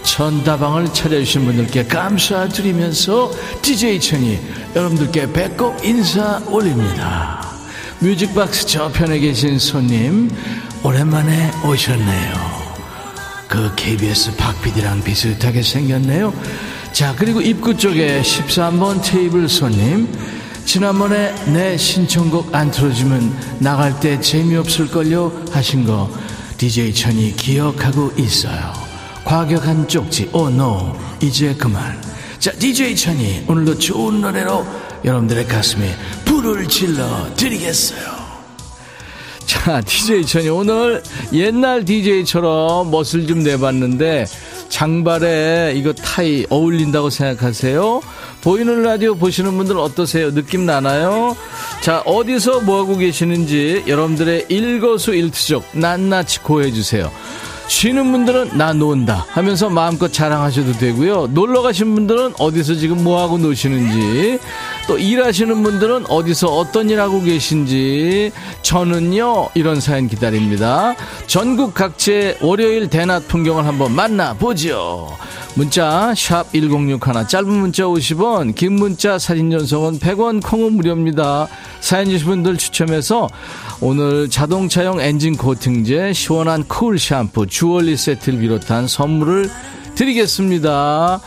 천다방을 0.04 0.94
찾아주신 0.94 1.46
분들께 1.46 1.86
감사드리면서 1.86 3.32
DJ 3.62 4.00
천이 4.00 4.40
여러분들께 4.76 5.32
배꼽 5.34 5.76
인사 5.84 6.42
올립니다. 6.48 7.46
뮤직박스 8.00 8.66
저편에 8.68 9.20
계신 9.20 9.60
손님 9.60 10.30
오랜만에 10.84 11.52
오셨네요. 11.66 12.34
그 13.48 13.74
KBS 13.76 14.36
박PD랑 14.36 15.04
비슷하게 15.04 15.62
생겼네요. 15.64 16.34
자 16.94 17.16
그리고 17.18 17.42
입구 17.42 17.76
쪽에 17.76 18.22
13번 18.22 19.02
테이블 19.04 19.50
손님 19.50 20.08
지난번에 20.66 21.34
내 21.46 21.78
신청곡 21.78 22.54
안 22.54 22.72
틀어주면 22.72 23.58
나갈 23.60 24.00
때 24.00 24.20
재미없을걸요 24.20 25.46
하신 25.52 25.86
거 25.86 26.10
DJ 26.58 26.94
천이 26.94 27.36
기억하고 27.36 28.12
있어요. 28.18 28.74
과격한 29.24 29.88
쪽지, 29.88 30.30
오, 30.34 30.40
oh, 30.40 30.56
노, 30.56 30.96
이제 31.22 31.54
그만. 31.56 32.02
자, 32.40 32.52
DJ 32.52 32.96
천이 32.96 33.46
오늘도 33.48 33.78
좋은 33.78 34.22
노래로 34.22 34.66
여러분들의 35.06 35.48
가슴에 35.48 35.96
불을 36.26 36.68
질러 36.68 37.34
드리겠어요. 37.36 38.20
자, 39.46 39.82
DJ 39.82 40.26
천이 40.26 40.50
오늘 40.50 41.04
옛날 41.34 41.84
DJ처럼 41.84 42.92
멋을 42.92 43.28
좀 43.28 43.40
내봤는데 43.44 44.26
장발에 44.70 45.74
이거 45.76 45.92
타이 45.94 46.46
어울린다고 46.50 47.10
생각하세요? 47.10 48.02
보이는 48.42 48.84
라디오 48.84 49.16
보시는 49.16 49.58
분들 49.58 49.78
어떠세요? 49.78 50.34
느낌 50.34 50.66
나나요? 50.66 51.36
자, 51.82 52.00
어디서 52.06 52.62
뭐하고 52.62 52.98
계시는지 52.98 53.84
여러분들의 53.88 54.46
일거수일투족 54.50 55.66
낱낱이 55.74 56.40
고해주세요. 56.40 57.12
쉬는 57.68 58.12
분들은 58.12 58.58
나 58.58 58.74
논다 58.74 59.28
하면서 59.30 59.70
마음껏 59.70 60.12
자랑하셔도 60.12 60.74
되고요. 60.74 61.28
놀러 61.28 61.62
가신 61.62 61.94
분들은 61.94 62.34
어디서 62.40 62.76
지금 62.76 63.04
뭐하고 63.04 63.38
노시는지 63.38 64.40
또 64.90 64.98
일하시는 64.98 65.62
분들은 65.62 66.08
어디서 66.10 66.48
어떤 66.48 66.90
일 66.90 67.00
하고 67.00 67.22
계신지 67.22 68.32
저는요 68.64 69.50
이런 69.54 69.80
사연 69.80 70.08
기다립니다. 70.08 70.96
전국 71.28 71.76
각지의 71.76 72.38
월요일 72.42 72.90
대낮 72.90 73.28
풍경을 73.28 73.68
한번 73.68 73.94
만나보죠. 73.94 75.16
문자 75.54 76.12
1061, 76.16 77.28
짧은 77.28 77.48
문자 77.48 77.84
50원 77.84 78.56
긴 78.56 78.74
문자 78.74 79.20
사진 79.20 79.52
전송은 79.52 80.00
100원 80.00 80.42
콩은 80.44 80.74
무료입니다. 80.74 81.48
사연 81.82 82.06
주신 82.10 82.26
분들 82.26 82.58
추첨해서 82.58 83.30
오늘 83.82 84.28
자동차용 84.28 85.02
엔진 85.02 85.38
코팅제 85.38 86.14
시원한 86.14 86.68
쿨 86.68 86.98
샴푸 86.98 87.46
주얼리 87.46 87.96
세트를 87.96 88.40
비롯한 88.40 88.88
선물을 88.88 89.52
드리겠습니다. 89.94 91.22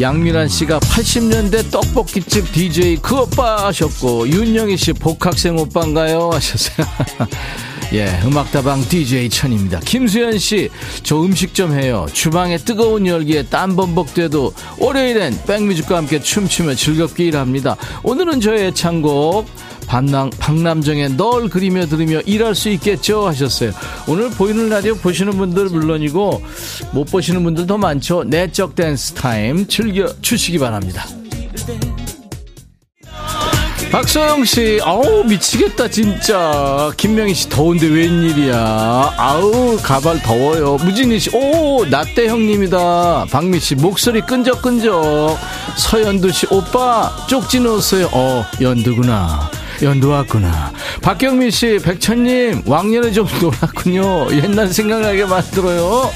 양미란 0.00 0.46
씨가 0.46 0.78
80년대 0.78 1.72
떡볶이집 1.72 2.52
DJ 2.52 2.98
그 3.02 3.22
오빠 3.22 3.66
하셨고 3.66 4.28
윤영희 4.28 4.76
씨 4.76 4.92
복학생 4.92 5.58
오빠인가요 5.58 6.30
하셨어요. 6.32 6.86
예, 7.94 8.20
음악다방 8.24 8.82
DJ 8.82 9.30
천입니다. 9.30 9.80
김수현 9.80 10.38
씨, 10.38 10.68
저 11.02 11.22
음식 11.22 11.54
좀 11.54 11.72
해요. 11.72 12.06
주방에 12.12 12.58
뜨거운 12.58 13.06
열기에 13.06 13.44
땀 13.44 13.74
범벅돼도 13.76 14.52
월요일엔 14.78 15.40
백뮤직과 15.46 15.96
함께 15.96 16.20
춤추며 16.20 16.74
즐겁게 16.74 17.24
일합니다. 17.24 17.76
오늘은 18.02 18.42
저 18.42 18.74
애창곡 18.74 19.46
박남, 19.88 20.30
박남정의 20.38 21.16
널 21.16 21.48
그리며 21.48 21.86
들으며 21.86 22.20
일할 22.20 22.54
수 22.54 22.68
있겠죠 22.68 23.26
하셨어요. 23.26 23.72
오늘 24.06 24.30
보이는 24.30 24.68
라디오 24.68 24.94
보시는 24.94 25.32
분들 25.32 25.70
물론이고 25.70 26.42
못 26.92 27.04
보시는 27.10 27.42
분들 27.42 27.66
도 27.66 27.78
많죠. 27.78 28.24
내적 28.24 28.74
댄스 28.74 29.14
타임 29.14 29.66
즐겨 29.66 30.06
주시기 30.20 30.58
바랍니다. 30.58 31.06
박소영 33.90 34.44
씨, 34.44 34.78
아우 34.84 35.24
미치겠다 35.24 35.88
진짜. 35.88 36.92
김명희 36.98 37.32
씨 37.32 37.48
더운데 37.48 37.86
웬일이야. 37.86 39.14
아우 39.16 39.78
가발 39.82 40.22
더워요. 40.22 40.76
무진희 40.76 41.18
씨, 41.18 41.30
오 41.34 41.86
나대 41.86 42.28
형님이다. 42.28 43.28
박미 43.30 43.58
씨 43.58 43.74
목소리 43.74 44.20
끈적끈적. 44.20 45.38
서연두 45.78 46.30
씨, 46.30 46.46
오빠 46.50 47.10
쪽지 47.28 47.60
넣었어요. 47.60 48.10
어 48.12 48.44
연두구나. 48.60 49.50
연두 49.82 50.08
왔구나. 50.10 50.72
박경민 51.02 51.50
씨, 51.50 51.78
백천님 51.78 52.62
왕년에 52.66 53.12
좀 53.12 53.26
놀았군요. 53.40 54.28
옛날 54.32 54.68
생각나게 54.68 55.24
만들어요. 55.24 56.10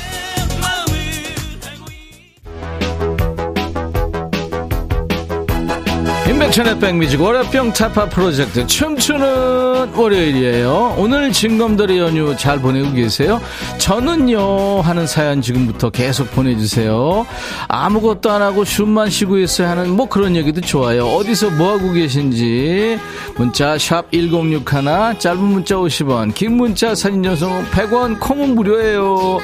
임백천의 6.52 6.78
백뮤직 6.80 7.20
월요병 7.20 7.72
타파 7.72 8.10
프로젝트 8.10 8.66
춤추는 8.66 9.94
월요일이에요. 9.94 10.96
오늘 10.98 11.32
진검들의 11.32 11.98
연휴 11.98 12.36
잘 12.36 12.60
보내고 12.60 12.92
계세요? 12.92 13.40
저는요 13.78 14.82
하는 14.82 15.06
사연 15.06 15.40
지금부터 15.40 15.88
계속 15.88 16.30
보내주세요. 16.32 17.26
아무것도 17.68 18.30
안 18.30 18.42
하고 18.42 18.66
숨만 18.66 19.08
쉬고 19.08 19.38
있어야 19.38 19.70
하는 19.70 19.90
뭐 19.96 20.06
그런 20.06 20.36
얘기도 20.36 20.60
좋아요. 20.60 21.06
어디서 21.06 21.50
뭐 21.52 21.72
하고 21.72 21.90
계신지 21.90 22.98
문자 23.34 23.78
샵 23.78 24.10
1061 24.12 25.18
짧은 25.18 25.42
문자 25.42 25.76
50원 25.76 26.34
긴 26.34 26.58
문자 26.58 26.94
사진 26.94 27.22
전송 27.22 27.64
100원 27.70 28.20
콩은 28.20 28.54
무료예요. 28.54 29.40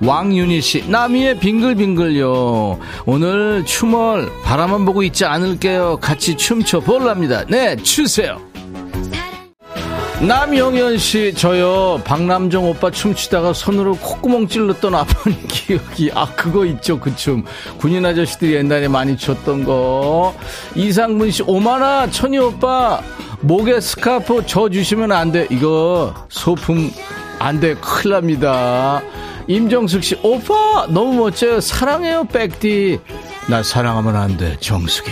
왕윤희 0.00 0.60
씨, 0.60 0.84
남이의 0.88 1.38
빙글빙글요. 1.40 2.78
오늘 3.06 3.64
춤을 3.66 4.28
바라만 4.44 4.84
보고 4.84 5.02
있지 5.02 5.24
않을게요. 5.24 5.98
같이 6.00 6.36
춤춰 6.36 6.80
볼랍니다. 6.80 7.44
네, 7.48 7.74
추세요. 7.76 8.40
남영현 10.20 10.98
씨, 10.98 11.32
저요, 11.32 12.00
박남정 12.04 12.68
오빠 12.68 12.90
춤추다가 12.90 13.52
손으로 13.52 13.94
콧구멍 13.96 14.48
찔렀던 14.48 14.94
아픈 14.94 15.32
기억이, 15.46 16.10
아, 16.12 16.26
그거 16.34 16.64
있죠, 16.66 16.98
그 16.98 17.14
춤. 17.14 17.44
군인 17.78 18.04
아저씨들이 18.04 18.54
옛날에 18.54 18.88
많이 18.88 19.16
췄던 19.16 19.64
거. 19.64 20.34
이상문 20.74 21.30
씨, 21.30 21.44
오마나, 21.44 22.10
천희 22.10 22.38
오빠, 22.38 23.00
목에 23.40 23.80
스카프 23.80 24.46
줘 24.46 24.68
주시면 24.68 25.12
안 25.12 25.30
돼. 25.30 25.46
이거, 25.50 26.12
소품, 26.28 26.90
안 27.38 27.60
돼. 27.60 27.74
큰일 27.74 28.14
납니다. 28.14 29.00
임정숙 29.48 30.04
씨, 30.04 30.14
오빠! 30.22 30.86
너무 30.90 31.14
멋져요. 31.14 31.62
사랑해요, 31.62 32.24
백디. 32.24 33.00
나 33.48 33.62
사랑하면 33.62 34.14
안 34.14 34.36
돼, 34.36 34.58
정숙이. 34.60 35.10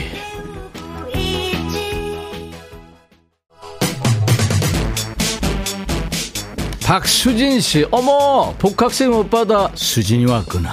박수진 6.85 7.61
씨, 7.61 7.87
어머! 7.91 8.55
복학생 8.59 9.11
오빠다. 9.15 9.71
수진이 9.75 10.27
왔구나. 10.27 10.71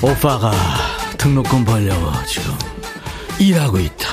오빠가 0.00 0.52
등록금 1.18 1.64
벌려고 1.64 2.12
지금 2.26 2.52
일하고 3.40 3.80
있다. 3.80 4.08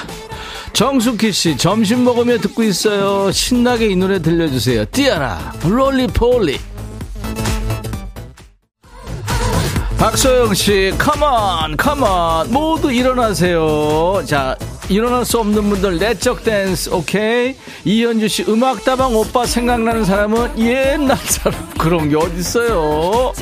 정숙희 0.73 1.31
씨, 1.31 1.55
점심 1.55 2.03
먹으며 2.03 2.39
듣고 2.39 2.63
있어요. 2.63 3.31
신나게 3.31 3.89
이 3.89 3.95
노래 3.95 4.19
들려주세요. 4.19 4.85
띠아라, 4.85 5.53
블롤리 5.59 6.07
폴리. 6.07 6.59
박소영 9.97 10.53
씨, 10.53 10.93
come 10.97 11.42
on, 11.42 11.75
come 11.75 12.19
on. 12.19 12.51
모두 12.51 12.91
일어나세요. 12.91 14.21
자, 14.25 14.55
일어날 14.89 15.25
수 15.25 15.39
없는 15.39 15.69
분들, 15.69 15.97
내적 15.97 16.43
댄스, 16.43 16.89
오케이? 16.91 17.55
이현주 17.83 18.27
씨, 18.27 18.43
음악다방 18.47 19.15
오빠 19.15 19.45
생각나는 19.45 20.05
사람은 20.05 20.59
옛날 20.59 21.17
사람. 21.17 21.67
그런 21.79 22.09
게 22.09 22.15
어딨어요? 22.15 23.33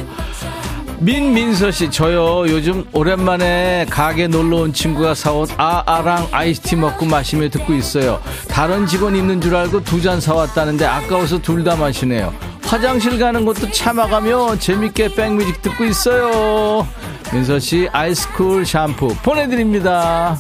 민민서 1.00 1.72
씨, 1.72 1.92
저요. 1.92 2.50
요즘 2.50 2.86
오랜만에 2.94 3.86
가게 3.90 4.28
놀러 4.28 4.60
온 4.62 4.72
친구가 4.74 5.14
사온 5.14 5.46
아아랑 5.58 6.30
아이스티 6.32 6.78
먹고 6.78 7.06
마시며 7.06 7.50
듣고 7.50 7.74
있어요. 7.74 8.22
다른 8.48 8.88
직원 8.88 9.14
있는 9.14 9.42
줄 9.42 9.56
알고 9.58 9.84
두 9.84 10.02
잔 10.02 10.22
사왔다는데 10.22 10.86
아까워서 10.86 11.38
둘 11.42 11.66
다 11.66 11.76
마시네요. 11.76 12.34
화장실 12.68 13.20
가는 13.20 13.46
것도 13.46 13.72
참아가며 13.72 14.58
재밌게 14.58 15.16
백뮤직 15.16 15.62
듣고 15.62 15.86
있어요. 15.86 16.88
민서 17.32 17.60
씨, 17.60 17.88
아이스쿨 17.92 18.66
샴푸 18.66 19.08
보내드립니다. 19.24 20.38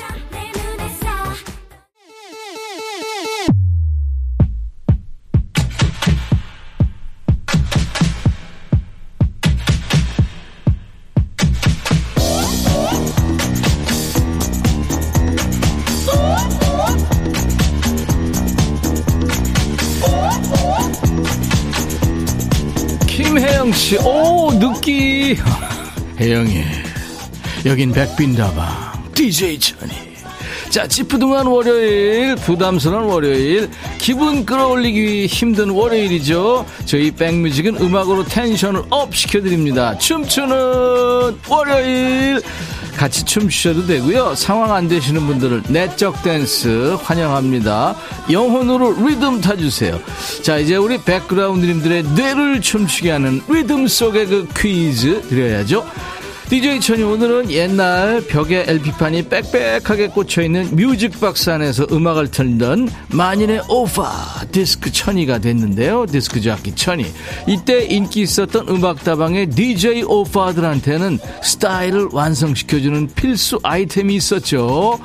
혜영이, 26.25 26.63
여긴 27.67 27.91
백빈다방, 27.91 29.11
DJ 29.13 29.59
천이. 29.59 29.91
자, 30.71 30.87
찌푸둥한 30.87 31.45
월요일, 31.45 32.35
부담스러운 32.37 33.03
월요일, 33.03 33.69
기분 33.99 34.43
끌어올리기 34.43 35.27
힘든 35.27 35.69
월요일이죠. 35.69 36.65
저희 36.85 37.11
백뮤직은 37.11 37.77
음악으로 37.77 38.23
텐션을 38.25 38.81
up 38.89 39.15
시켜드립니다. 39.15 39.95
춤추는 39.99 40.57
월요일. 41.47 42.41
같이 42.95 43.25
춤추셔도 43.25 43.85
되고요. 43.85 44.35
상황 44.35 44.73
안 44.73 44.87
되시는 44.87 45.27
분들은 45.27 45.63
내적 45.67 46.23
댄스 46.23 46.95
환영합니다. 47.01 47.95
영혼으로 48.31 49.05
리듬 49.05 49.41
타주세요. 49.41 49.99
자, 50.41 50.57
이제 50.57 50.77
우리 50.77 50.97
백그라운드님들의 50.97 52.03
뇌를 52.15 52.61
춤추게 52.61 53.11
하는 53.11 53.41
리듬 53.49 53.87
속의 53.87 54.25
그 54.27 54.47
퀴즈 54.57 55.21
드려야죠. 55.27 55.85
DJ 56.49 56.79
천이 56.79 57.01
오늘은 57.01 57.49
옛날 57.49 58.21
벽에 58.27 58.65
LP판이 58.67 59.29
빽빽하게 59.29 60.09
꽂혀있는 60.09 60.75
뮤직박스 60.75 61.49
안에서 61.49 61.87
음악을 61.91 62.29
틀던 62.29 62.87
만인의 63.09 63.63
오파 63.67 64.11
디스크 64.51 64.91
천이가 64.91 65.39
됐는데요. 65.39 66.05
디스크 66.05 66.39
자키 66.39 66.75
천이. 66.75 67.07
이때 67.47 67.85
인기 67.85 68.21
있었던 68.21 68.69
음악다방의 68.69 69.49
DJ 69.49 70.03
오파들한테는 70.03 71.17
스타일을 71.41 72.09
완성시켜주는 72.11 73.07
필수 73.15 73.59
아이템이 73.63 74.15
있었죠. 74.15 74.99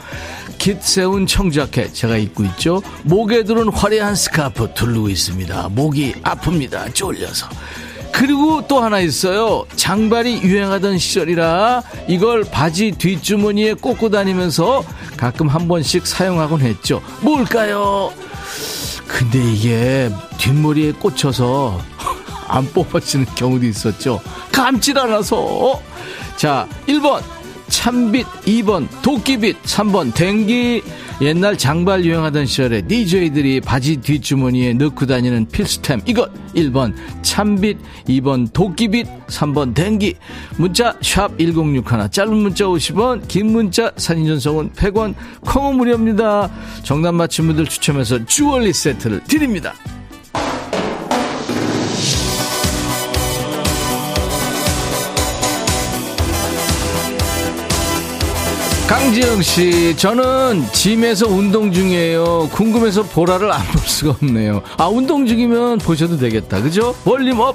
깃 0.59 0.83
세운 0.83 1.27
청자켓 1.27 1.95
제가 1.95 2.19
입고 2.19 2.45
있죠. 2.45 2.83
목에 3.05 3.45
두른 3.45 3.71
화려한 3.71 4.15
스카프 4.15 4.75
두르고 4.75 5.09
있습니다. 5.09 5.71
목이 5.71 6.13
아픕니다. 6.23 6.95
쫄려서. 6.95 7.49
그리고 8.13 8.67
또 8.67 8.81
하나 8.81 9.01
있어요. 9.01 9.65
장발이 9.77 10.43
유행하던 10.43 10.99
시절이라 10.99 11.83
이걸 12.09 12.45
바지 12.45 12.93
뒷주머니에 12.93 13.75
꽂고 13.75 14.11
다니면서 14.11 14.85
가끔 15.17 15.49
한 15.49 15.69
번씩 15.69 16.07
사용하곤 16.07 16.61
했죠. 16.61 17.03
뭘까요? 17.21 18.13
근데 19.07 19.39
이게 19.53 20.11
뒷머리에 20.39 20.93
꽂혀서 20.93 21.81
안 22.49 22.67
뽑아지는 22.73 23.27
경우도 23.35 23.67
있었죠. 23.67 24.21
감질 24.53 24.99
않아서. 24.99 25.81
자, 26.37 26.69
1번. 26.87 27.23
참빗 27.71 28.27
2번 28.45 28.87
도끼빗 29.01 29.63
3번 29.63 30.15
댕기. 30.15 30.83
옛날 31.23 31.57
장발 31.57 32.05
유행하던 32.05 32.47
시절에 32.47 32.83
DJ들이 32.83 33.61
바지 33.61 33.97
뒷주머니에 33.97 34.75
넣고 34.75 35.07
다니는 35.07 35.47
필수템 35.49 36.01
이것 36.07 36.31
1번 36.55 36.95
참빗 37.23 37.79
2번 38.09 38.53
도끼빗 38.53 39.07
3번 39.29 39.75
댕기. 39.75 40.17
문자 40.59 40.95
샵 41.01 41.39
1061 41.39 42.11
짧은 42.11 42.37
문자 42.37 42.65
50원 42.65 43.27
긴 43.29 43.53
문자 43.53 43.93
사진 43.97 44.27
전송은 44.27 44.73
100원 44.73 45.15
콩은 45.43 45.77
무료입니다. 45.77 46.51
정답 46.83 47.15
맞힌 47.15 47.47
분들 47.47 47.67
추첨해서 47.67 48.23
주얼리 48.27 48.73
세트를 48.73 49.25
드립니다 49.25 49.75
강지영 58.91 59.41
씨, 59.43 59.97
저는 59.97 60.65
짐에서 60.73 61.29
운동 61.29 61.73
중이에요. 61.73 62.49
궁금해서 62.53 63.05
보라를 63.05 63.53
안 63.53 63.65
볼 63.71 63.81
수가 63.83 64.17
없네요. 64.21 64.63
아, 64.79 64.89
운동 64.89 65.27
중이면 65.27 65.79
보셔도 65.79 66.19
되겠다. 66.19 66.61
그죠? 66.61 66.93
volume 67.05 67.39
up. 67.39 67.55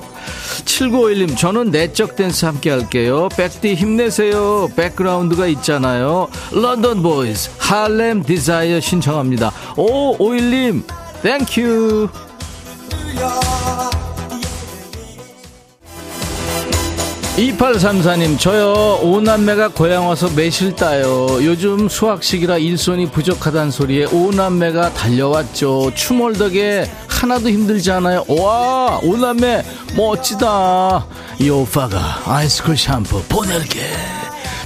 7951님, 0.63 1.37
저는 1.37 1.71
내적 1.71 2.15
댄스 2.15 2.45
함께 2.45 2.69
할게요. 2.69 3.27
백디 3.35 3.75
힘내세요. 3.75 4.69
백그라운드가 4.77 5.47
있잖아요. 5.47 6.29
London 6.53 7.03
Boys, 7.03 7.49
Harlem 7.57 8.23
Desire 8.23 8.79
신청합니다. 8.79 9.51
오, 9.75 10.17
51님, 10.17 10.83
thank 11.21 11.69
you. 11.69 12.07
2834님, 17.35 18.39
저요, 18.39 18.99
오남매가 19.01 19.69
고향 19.69 20.07
와서 20.07 20.29
매실 20.33 20.73
따요. 20.73 21.27
요즘 21.43 21.89
수확 21.89 22.23
시기라 22.23 22.57
일손이 22.59 23.11
부족하다는 23.11 23.71
소리에 23.71 24.05
오남매가 24.05 24.93
달려왔죠. 24.93 25.91
춤월 25.95 26.33
덕에 26.33 26.89
하나도 27.09 27.49
힘들지 27.49 27.91
않아요. 27.91 28.23
와, 28.29 29.01
오남매 29.03 29.65
멋지다. 29.97 31.05
이 31.39 31.49
오빠가 31.49 32.21
아이스크림 32.25 32.77
샴푸 32.77 33.21
보낼게. 33.23 33.81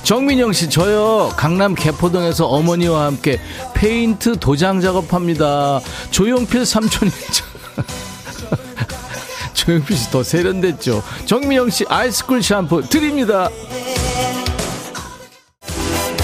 정민영 0.04 0.54
씨, 0.54 0.70
저요, 0.70 1.34
강남 1.36 1.74
개포동에서 1.74 2.46
어머니와 2.46 3.06
함께 3.06 3.40
페인트 3.74 4.38
도장 4.40 4.80
작업합니다. 4.80 5.82
조용필 6.12 6.68
삼촌이죠. 6.68 7.46
조용필 9.70 9.96
씨 9.98 10.10
더 10.10 10.24
세련됐죠. 10.24 11.04
정미영 11.26 11.70
씨 11.70 11.86
아이스쿨 11.88 12.42
샴푸 12.42 12.82
드립니다. 12.82 13.50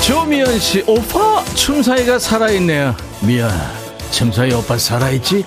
조미연 0.01 0.57
씨 0.59 0.83
오빠 0.87 1.43
춤사위가 1.53 2.17
살아있네요. 2.17 2.95
미안 3.21 3.51
춤사위 4.09 4.51
오빠 4.53 4.79
살아있지? 4.79 5.45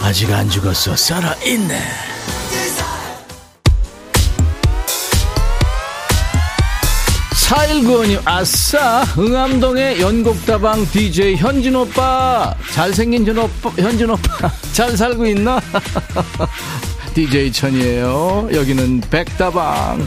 아직 0.00 0.30
안 0.32 0.48
죽었어 0.48 0.94
살아있네. 0.94 1.80
사일구원님 7.34 8.20
아싸 8.26 9.04
응암동의 9.18 10.00
연곡다방 10.00 10.86
DJ 10.92 11.36
현진 11.36 11.74
오빠 11.74 12.54
잘생긴 12.74 13.26
현 13.26 13.38
오빠 13.38 13.70
현진 13.70 14.10
오빠 14.10 14.52
잘 14.72 14.96
살고 14.96 15.26
있나? 15.26 15.58
DJ 17.14 17.52
천이에요. 17.52 18.48
여기는 18.52 19.02
백다방. 19.10 20.06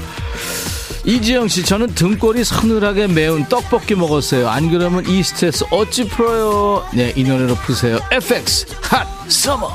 이지영 1.03 1.47
씨, 1.47 1.63
저는 1.63 1.95
등골이 1.95 2.43
서늘하게 2.43 3.07
매운 3.07 3.45
떡볶이 3.49 3.95
먹었어요. 3.95 4.49
안 4.49 4.69
그러면 4.69 5.05
이 5.07 5.23
스트레스 5.23 5.65
어찌 5.71 6.07
풀어요? 6.07 6.85
네, 6.93 7.11
이 7.15 7.23
노래로 7.23 7.55
푸세요. 7.55 7.99
FX, 8.11 8.67
Hot, 8.81 9.07
Summer. 9.27 9.71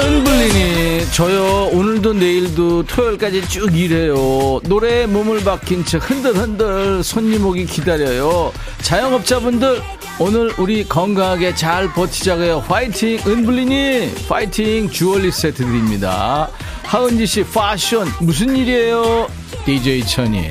은블리니, 0.00 1.10
저요, 1.12 1.70
오늘도 1.72 2.12
내일도 2.12 2.84
토요일까지 2.84 3.48
쭉 3.48 3.74
일해요. 3.74 4.60
노래에 4.64 5.06
몸을 5.06 5.42
박힌 5.42 5.84
채 5.84 5.98
흔들흔들 5.98 7.02
손님 7.02 7.46
오기 7.46 7.66
기다려요. 7.66 8.52
자영업자분들, 8.82 9.82
오늘 10.20 10.52
우리 10.58 10.82
건강하게 10.82 11.54
잘 11.54 11.92
버티자고요. 11.92 12.64
화이팅! 12.66 13.20
은블리니, 13.24 14.26
파이팅! 14.28 14.90
주얼리 14.90 15.30
세트 15.30 15.64
드립니다. 15.64 16.50
하은지 16.82 17.24
씨, 17.24 17.44
패션, 17.44 18.08
무슨 18.20 18.56
일이에요? 18.56 19.28
DJ 19.64 20.04
천이. 20.04 20.48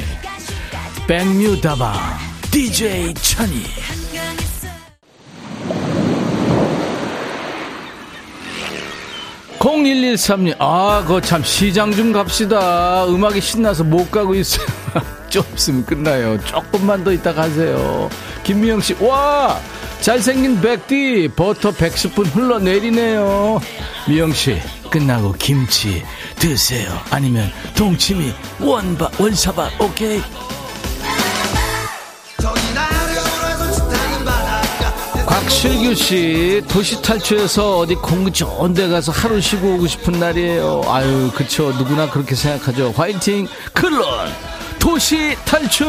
백뮤 1.05 1.59
다방, 1.59 1.93
DJ 2.49 3.13
천이. 3.15 3.63
0113님, 9.59 10.55
아, 10.59 11.01
그거 11.05 11.19
참, 11.19 11.43
시장 11.43 11.91
좀 11.91 12.13
갑시다. 12.13 13.05
음악이 13.07 13.41
신나서 13.41 13.83
못 13.83 14.09
가고 14.11 14.33
있어요. 14.33 14.65
좀 15.37 15.45
있으면 15.55 15.85
끝나요. 15.85 16.43
조금만 16.45 17.03
더 17.03 17.11
있다 17.11 17.31
가세요. 17.31 18.09
김미영 18.43 18.81
씨, 18.81 18.95
와! 18.99 19.59
잘생긴 20.01 20.59
백디, 20.59 21.29
버터 21.35 21.69
110분 21.69 22.33
흘러내리네요. 22.35 23.59
미영 24.07 24.33
씨, 24.33 24.59
끝나고 24.89 25.33
김치 25.33 26.03
드세요. 26.39 26.89
아니면 27.11 27.51
동치미 27.75 28.33
원바 28.59 29.11
원사발 29.19 29.69
오케이. 29.79 30.23
곽실규 35.27 35.93
씨 35.93 36.63
도시 36.67 36.99
탈출해서 37.01 37.79
어디 37.79 37.93
공기 37.95 38.31
좋은 38.31 38.73
데 38.73 38.87
가서 38.87 39.11
하루 39.11 39.39
쉬고 39.39 39.75
오고 39.75 39.85
싶은 39.87 40.19
날이에요. 40.19 40.81
아유 40.87 41.29
그쵸 41.35 41.71
누구나 41.73 42.09
그렇게 42.09 42.33
생각하죠. 42.33 42.91
화이팅 42.95 43.47
클론 43.73 44.01
도시 44.91 45.35
탈출. 45.43 45.85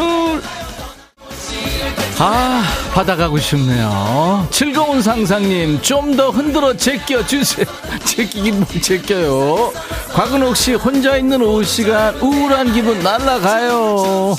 아 2.18 2.64
바다 2.92 3.14
가고 3.14 3.38
싶네요. 3.38 4.44
즐거운 4.50 5.00
상상님 5.00 5.80
좀 5.82 6.16
더 6.16 6.30
흔들어 6.30 6.76
제껴 6.76 7.24
주세요. 7.24 7.64
제끼긴 8.04 8.58
못 8.58 8.82
제껴요. 8.82 9.72
곽은옥 10.12 10.56
씨 10.56 10.74
혼자 10.74 11.16
있는 11.16 11.40
오후 11.40 11.62
시간 11.62 12.16
우울한 12.16 12.72
기분 12.72 12.98
날라가요. 12.98 14.34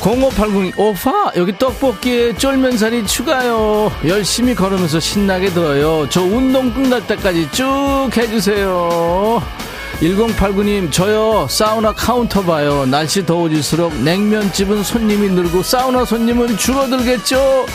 0580 0.00 0.78
오파 0.78 1.32
여기 1.34 1.58
떡볶이에 1.58 2.36
쫄면사리 2.36 3.04
추가요 3.04 3.90
열심히 4.06 4.54
걸으면서 4.54 5.00
신나게 5.00 5.50
들어요 5.50 6.06
저 6.08 6.22
운동 6.22 6.72
끝날 6.72 7.04
때까지 7.04 7.48
쭉 7.50 8.08
해주세요 8.16 9.42
1089님 10.00 10.92
저요 10.92 11.48
사우나 11.50 11.92
카운터 11.92 12.40
봐요. 12.42 12.86
날씨 12.86 13.26
더워질수록 13.26 13.94
냉면집은 13.96 14.84
손님이 14.84 15.28
늘고 15.30 15.62
사우나 15.62 16.04
손님은 16.04 16.56
줄어들겠죠? 16.56 17.66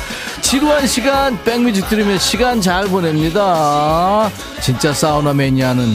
지루한 0.41 0.87
시간 0.87 1.41
백뮤직 1.43 1.89
들으면 1.89 2.17
시간 2.17 2.61
잘 2.61 2.85
보냅니다. 2.85 4.31
진짜 4.61 4.93
사우나 4.93 5.33
매니아는 5.33 5.85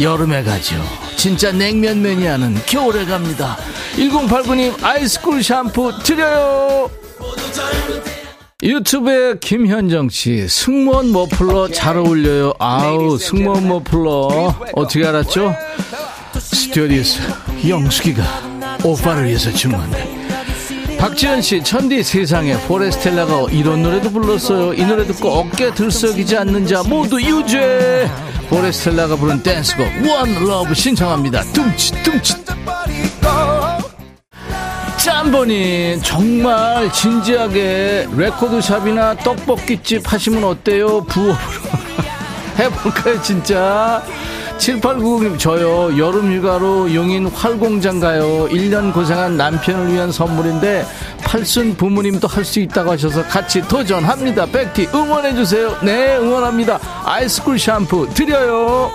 여름에 0.00 0.44
가죠. 0.44 0.76
진짜 1.16 1.50
냉면 1.50 2.02
매니아는 2.02 2.54
겨울에 2.66 3.04
갑니다. 3.04 3.56
1089님 3.96 4.82
아이스쿨 4.82 5.42
샴푸 5.42 5.92
드려요 6.04 6.88
유튜브에 8.64 9.34
김현정 9.40 10.08
씨 10.08 10.48
승무원 10.48 11.12
머플러 11.12 11.68
잘 11.68 11.98
어울려요. 11.98 12.54
아우 12.58 13.18
승무원 13.18 13.68
머플러 13.68 14.54
어떻게 14.72 15.06
알았죠? 15.06 15.54
스튜어디스 16.38 17.20
영숙이가 17.68 18.22
오빠를 18.82 19.26
위해서 19.26 19.52
주문한다. 19.52 19.98
박지현 20.98 21.42
씨 21.42 21.62
천디 21.62 22.02
세상에 22.02 22.56
포레스텔라가 22.60 23.48
이런 23.50 23.82
노래도 23.82 24.10
불렀어요. 24.10 24.72
이 24.72 24.82
노래 24.86 25.06
듣고 25.06 25.28
어깨 25.28 25.70
들썩이지 25.74 26.34
않는 26.38 26.66
자 26.66 26.82
모두 26.82 27.20
유죄. 27.20 28.10
포레스텔라가 28.48 29.16
부른 29.16 29.42
댄스곡 29.42 29.86
One 30.08 30.34
Love 30.42 30.72
신청합니다. 30.72 31.42
뚱치 31.52 32.02
뚱치. 32.02 32.34
짬보니 35.24 36.00
정말 36.02 36.92
진지하게 36.92 38.08
레코드샵이나 38.14 39.14
떡볶이집 39.16 40.12
하시면 40.12 40.44
어때요? 40.44 41.02
부업으로. 41.04 41.34
해볼까요 42.58 43.22
진짜? 43.22 44.02
7890님 44.58 45.38
저요. 45.38 45.96
여름 45.98 46.30
휴가로 46.32 46.94
용인 46.94 47.26
활공장 47.28 48.00
가요. 48.00 48.46
1년 48.50 48.92
고생한 48.92 49.36
남편을 49.38 49.92
위한 49.92 50.12
선물인데 50.12 50.86
팔순 51.22 51.74
부모님도 51.76 52.28
할 52.28 52.44
수 52.44 52.60
있다고 52.60 52.90
하셔서 52.92 53.22
같이 53.24 53.62
도전합니다. 53.62 54.44
백디 54.46 54.88
응원해주세요. 54.94 55.78
네 55.82 56.16
응원합니다. 56.18 56.78
아이스쿨 57.04 57.58
샴푸 57.58 58.06
드려요 58.12 58.90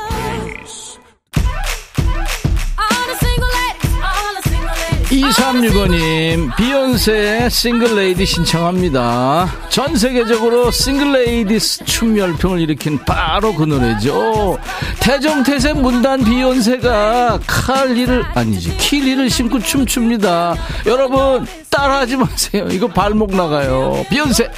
2365님, 5.21 6.55
비욘세 6.55 7.49
Single 7.49 7.95
Lady 7.95 8.25
신청합니다. 8.25 9.51
전 9.69 9.95
세계적으로 9.95 10.71
Single 10.71 11.28
Ladies 11.28 11.85
춤 11.85 12.17
열풍을 12.17 12.61
일으킨 12.61 12.97
바로 13.05 13.53
그 13.53 13.63
노래죠. 13.63 14.57
태정태세 14.99 15.73
문단 15.73 16.23
비욘세가 16.23 17.39
칼힐을, 17.45 18.23
아니지, 18.33 18.77
킬힐을 18.77 19.29
신고 19.29 19.59
춤춥니다. 19.59 20.55
여러분, 20.85 21.45
따라하지 21.69 22.15
마세요. 22.15 22.67
이거 22.71 22.87
발목 22.87 23.35
나가요. 23.35 24.05
비욘세, 24.09 24.49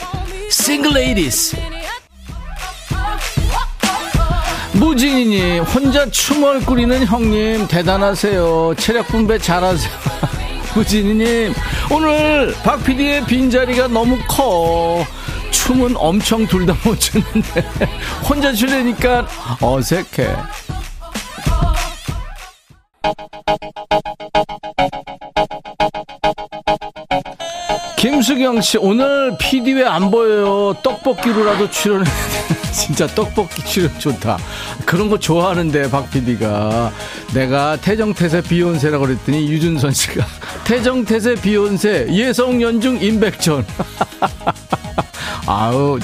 Single 0.49 0.99
Ladies. 0.99 1.57
무진이님 4.73 5.63
혼자 5.63 6.09
춤을 6.09 6.61
꾸리는 6.61 7.05
형님 7.05 7.67
대단하세요 7.67 8.73
체력 8.77 9.05
분배 9.07 9.37
잘하세요 9.37 9.91
무진이님 10.75 11.53
오늘 11.91 12.53
박 12.63 12.83
PD의 12.83 13.25
빈자리가 13.25 13.87
너무 13.87 14.17
커 14.27 15.05
춤은 15.51 15.95
엄청 15.97 16.47
둘 16.47 16.65
다 16.65 16.75
못 16.83 16.99
추는데 16.99 17.61
혼자 18.27 18.53
추려니까 18.53 19.27
어색해 19.61 20.27
김수경 27.97 28.61
씨 28.61 28.77
오늘 28.77 29.37
PD 29.37 29.73
왜 29.73 29.85
안 29.85 30.09
보여요? 30.09 30.73
떡볶이로라도 30.81 31.69
출연해. 31.69 32.09
진짜 32.73 33.05
떡볶이 33.07 33.63
출연 33.65 33.91
좋다. 33.99 34.37
그런 34.85 35.09
거 35.09 35.19
좋아하는데 35.19 35.89
박 35.91 36.09
PD가 36.09 36.91
내가 37.33 37.75
태정태세 37.77 38.41
비욘세라고 38.43 39.05
그랬더니 39.05 39.47
유준선 39.51 39.91
씨가 39.91 40.25
태정 40.63 41.03
태세 41.03 41.35
비욘세 41.35 42.07
예성 42.11 42.61
연중 42.61 43.01
임백천. 43.01 43.65
아우 45.47 45.99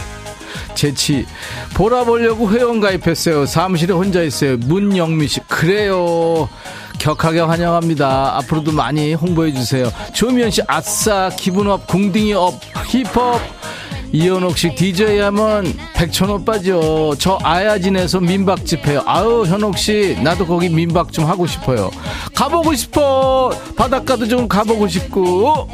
재치 0.75 1.25
보라 1.73 2.03
보려고 2.03 2.49
회원 2.51 2.79
가입했어요. 2.79 3.45
사무실에 3.45 3.93
혼자 3.93 4.21
있어요. 4.21 4.57
문영미 4.57 5.27
씨 5.27 5.39
그래요. 5.41 6.49
격하게 6.99 7.41
환영합니다. 7.41 8.37
앞으로도 8.37 8.71
많이 8.71 9.13
홍보해 9.13 9.53
주세요. 9.53 9.91
조미연 10.13 10.51
씨 10.51 10.61
아싸 10.67 11.29
기분 11.37 11.67
up 11.69 11.85
궁딩이 11.87 12.33
up 12.33 12.59
hip 12.87 13.19
up 13.19 13.39
이현옥 14.11 14.57
씨 14.57 14.73
DJ 14.73 15.19
하면 15.19 15.73
백천 15.93 16.29
오빠죠. 16.29 17.15
저 17.19 17.37
아야진에서 17.43 18.19
민박집 18.19 18.87
해요. 18.87 19.03
아우 19.05 19.45
현옥 19.45 19.77
씨 19.77 20.17
나도 20.23 20.45
거기 20.45 20.69
민박 20.69 21.11
좀 21.11 21.25
하고 21.25 21.45
싶어요. 21.45 21.91
가보고 22.33 22.73
싶어. 22.73 23.51
바닷가도 23.75 24.27
좀 24.27 24.47
가보고 24.47 24.87
싶고. 24.87 25.69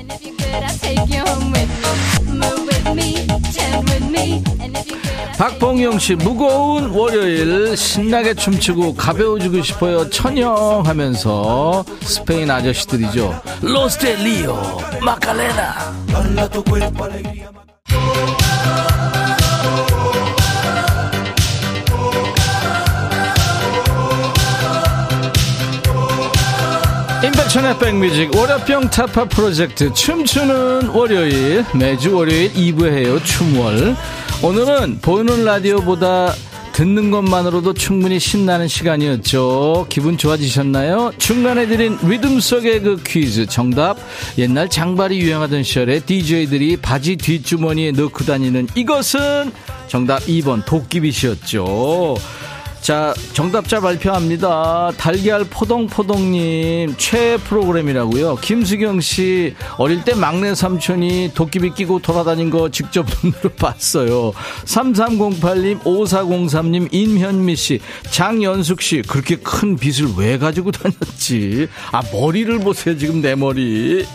박봉영 5.38 6.00
씨 6.00 6.16
무거운 6.16 6.92
월요일 6.92 7.76
신나게 7.76 8.34
춤추고 8.34 8.96
가벼워지고 8.96 9.62
싶어요 9.64 10.10
천영 10.10 10.84
하면서 10.86 11.84
스페인 12.02 12.50
아저씨들이죠 12.50 13.42
로스 13.62 14.04
델 14.04 14.30
리오 14.30 14.56
마카레나 15.02 15.94
임백천의 27.24 27.80
백뮤직 27.80 28.36
월요병 28.36 28.90
타파 28.90 29.26
프로젝트 29.26 29.94
춤추는 29.94 30.90
월요일. 30.90 31.64
매주 31.74 32.16
월요일 32.16 32.52
2부 32.52 32.86
해요 32.92 33.18
춤월. 33.24 33.96
오늘은 34.42 35.00
보이는 35.02 35.46
라디오보다 35.46 36.34
듣는 36.74 37.12
것만으로도 37.12 37.74
충분히 37.74 38.20
신나는 38.20 38.68
시간이었죠. 38.68 39.86
기분 39.90 40.18
좋아지셨나요? 40.18 41.14
중간에 41.20 41.68
드린 41.68 41.98
리듬 42.04 42.40
속의 42.40 42.82
그 42.82 43.02
퀴즈 43.06 43.46
정답. 43.46 43.98
옛날 44.38 44.68
장발이 44.68 45.20
유행하던 45.20 45.64
시절에 45.64 46.00
DJ들이 46.00 46.78
바지 46.78 47.16
뒷주머니에 47.16 47.92
넣고 47.92 48.26
다니는 48.26 48.68
이것은 48.76 49.52
정답 49.88 50.24
2번 50.24 50.66
도끼빗이었죠. 50.66 52.16
자, 52.84 53.14
정답자 53.32 53.80
발표합니다. 53.80 54.92
달걀 54.98 55.46
포동포동님, 55.46 56.96
최애 56.98 57.38
프로그램이라고요. 57.38 58.36
김수경 58.42 59.00
씨, 59.00 59.56
어릴 59.78 60.04
때 60.04 60.14
막내 60.14 60.54
삼촌이 60.54 61.32
도끼비 61.34 61.76
끼고 61.76 62.00
돌아다닌 62.00 62.50
거 62.50 62.70
직접 62.70 63.06
눈으로 63.24 63.52
봤어요. 63.58 64.34
3308님, 64.66 65.80
5403님, 65.80 66.90
임현미 66.92 67.56
씨, 67.56 67.80
장연숙 68.12 68.82
씨, 68.82 69.02
그렇게 69.02 69.38
큰 69.38 69.78
빗을 69.78 70.16
왜 70.18 70.38
가지고 70.38 70.72
다녔지? 70.72 71.70
아, 71.94 72.02
머리를 72.12 72.60
보세요, 72.60 72.98
지금 72.98 73.22
내 73.22 73.34
머리. 73.36 74.06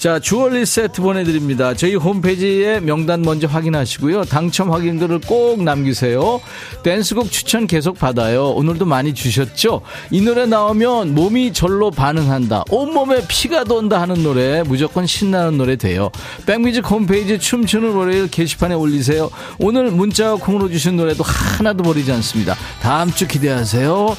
자, 0.00 0.18
주얼리 0.18 0.64
세트 0.64 1.02
보내드립니다. 1.02 1.74
저희 1.74 1.94
홈페이지에 1.94 2.80
명단 2.80 3.20
먼저 3.20 3.46
확인하시고요. 3.46 4.24
당첨 4.24 4.72
확인글을 4.72 5.20
꼭 5.20 5.62
남기세요. 5.62 6.40
댄스곡 6.82 7.30
추천 7.30 7.66
계속 7.66 7.98
받아요. 7.98 8.46
오늘도 8.48 8.86
많이 8.86 9.12
주셨죠? 9.12 9.82
이 10.10 10.22
노래 10.22 10.46
나오면 10.46 11.14
몸이 11.14 11.52
절로 11.52 11.90
반응한다. 11.90 12.64
온몸에 12.70 13.26
피가 13.28 13.64
돈다 13.64 14.00
하는 14.00 14.22
노래 14.22 14.62
무조건 14.62 15.06
신나는 15.06 15.58
노래 15.58 15.76
돼요. 15.76 16.10
백뮤직 16.46 16.90
홈페이지 16.90 17.38
춤추는 17.38 17.92
월요일 17.92 18.30
게시판에 18.30 18.74
올리세요. 18.74 19.30
오늘 19.58 19.90
문자 19.90 20.34
콩으로 20.34 20.70
주신 20.70 20.96
노래도 20.96 21.22
하나도 21.24 21.82
버리지 21.82 22.10
않습니다. 22.10 22.56
다음 22.80 23.12
주 23.12 23.28
기대하세요. 23.28 24.16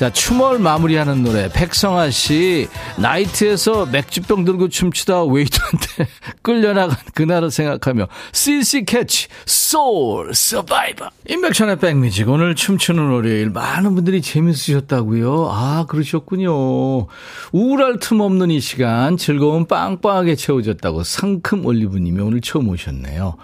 자, 0.00 0.08
춤을 0.08 0.60
마무리하는 0.60 1.22
노래. 1.22 1.50
백성아 1.52 2.08
씨, 2.08 2.68
나이트에서 2.96 3.84
맥주병 3.84 4.46
들고 4.46 4.70
춤추다 4.70 5.24
웨이터한테 5.24 6.08
끌려나간 6.40 6.96
그날을 7.12 7.50
생각하며 7.50 8.08
C.C. 8.32 8.86
Catch, 8.86 9.28
Soul 9.44 10.32
Survivor. 10.32 11.10
인백션의 11.28 11.80
백뮤직. 11.80 12.30
오늘 12.30 12.54
춤추는 12.54 13.10
월요일. 13.10 13.50
많은 13.50 13.94
분들이 13.94 14.22
재밌으셨다고요? 14.22 15.50
아, 15.50 15.84
그러셨군요. 15.86 17.06
우울할 17.52 17.98
틈 18.00 18.20
없는 18.20 18.50
이 18.50 18.60
시간 18.60 19.18
즐거움 19.18 19.66
빵빵하게 19.66 20.34
채워졌다고 20.34 21.04
상큼 21.04 21.66
올리브님이 21.66 22.22
오늘 22.22 22.40
처음 22.40 22.70
오셨네요. 22.70 23.36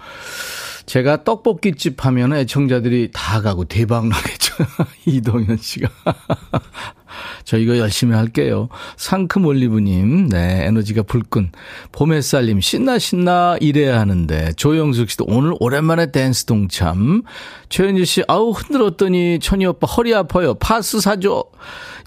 제가 0.87 1.25
떡볶이집 1.25 2.03
하면 2.05 2.33
애청자들이 2.33 3.09
다 3.13 3.41
가고 3.41 3.65
대박 3.65 4.07
나겠죠. 4.07 4.36
이동현 5.05 5.57
씨가. 5.57 5.89
저 7.45 7.57
이거 7.57 7.77
열심히 7.77 8.15
할게요. 8.15 8.69
상큼 8.97 9.45
올리브님, 9.45 10.29
네, 10.29 10.65
에너지가 10.65 11.03
불끈. 11.03 11.51
봄 11.91 12.13
햇살님, 12.13 12.61
신나, 12.61 12.99
신나, 12.99 13.57
이래야 13.59 13.99
하는데. 13.99 14.53
조영숙 14.53 15.09
씨도 15.11 15.25
오늘 15.27 15.53
오랜만에 15.59 16.11
댄스 16.11 16.45
동참. 16.45 17.23
최현주 17.69 18.05
씨, 18.05 18.23
아우, 18.27 18.51
흔들었더니 18.51 19.39
천이 19.39 19.65
오빠 19.65 19.87
허리 19.87 20.13
아파요. 20.13 20.53
파스 20.55 20.99
사줘. 20.99 21.45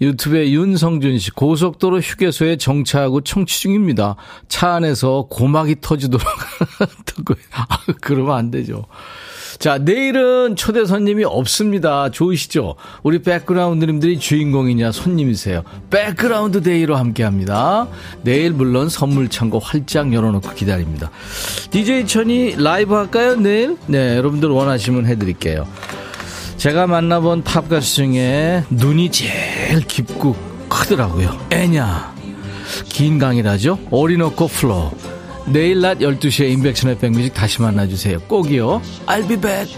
유튜브에 0.00 0.50
윤성준 0.50 1.18
씨, 1.18 1.30
고속도로 1.30 2.00
휴게소에 2.00 2.56
정차하고 2.56 3.20
청취 3.22 3.60
중입니다. 3.60 4.16
차 4.48 4.74
안에서 4.74 5.26
고막이 5.30 5.76
터지도록 5.80 6.26
듣고, 7.04 7.34
아, 7.52 7.66
그러면 8.00 8.36
안 8.36 8.50
되죠. 8.50 8.86
자, 9.60 9.76
내일은 9.76 10.56
초대 10.56 10.86
손님이 10.86 11.24
없습니다. 11.24 12.10
좋으시죠? 12.10 12.76
우리 13.02 13.20
백그라운드님들이 13.20 14.18
주인공이자 14.18 14.90
손님이세요. 14.90 15.64
백그라운드 15.90 16.62
데이로 16.62 16.96
함께 16.96 17.24
합니다. 17.24 17.86
내일 18.22 18.52
물론 18.52 18.88
선물 18.88 19.28
창고 19.28 19.58
활짝 19.58 20.14
열어놓고 20.14 20.54
기다립니다. 20.54 21.10
DJ 21.70 22.06
천이 22.06 22.56
라이브 22.56 22.94
할까요? 22.94 23.36
내일? 23.36 23.76
네, 23.86 24.16
여러분들 24.16 24.48
원하시면 24.48 25.04
해드릴게요. 25.04 25.68
제가 26.56 26.86
만나본 26.86 27.44
팝 27.44 27.68
가수 27.68 27.96
중에 27.96 28.64
눈이 28.70 29.10
제일 29.10 29.80
깊고 29.86 30.36
크더라고요. 30.70 31.38
엔야. 31.50 32.14
긴 32.88 33.18
강이라죠? 33.18 33.78
Orinoco 33.90 34.48
Flow. 34.48 34.90
내일 35.52 35.80
낮 35.80 35.98
12시에 35.98 36.50
인백션의 36.50 36.98
백뮤직 36.98 37.34
다시 37.34 37.60
만나주세요. 37.60 38.20
꼭이요. 38.20 38.80
I'll 39.06 39.28
be 39.28 39.36
back. 39.36 39.68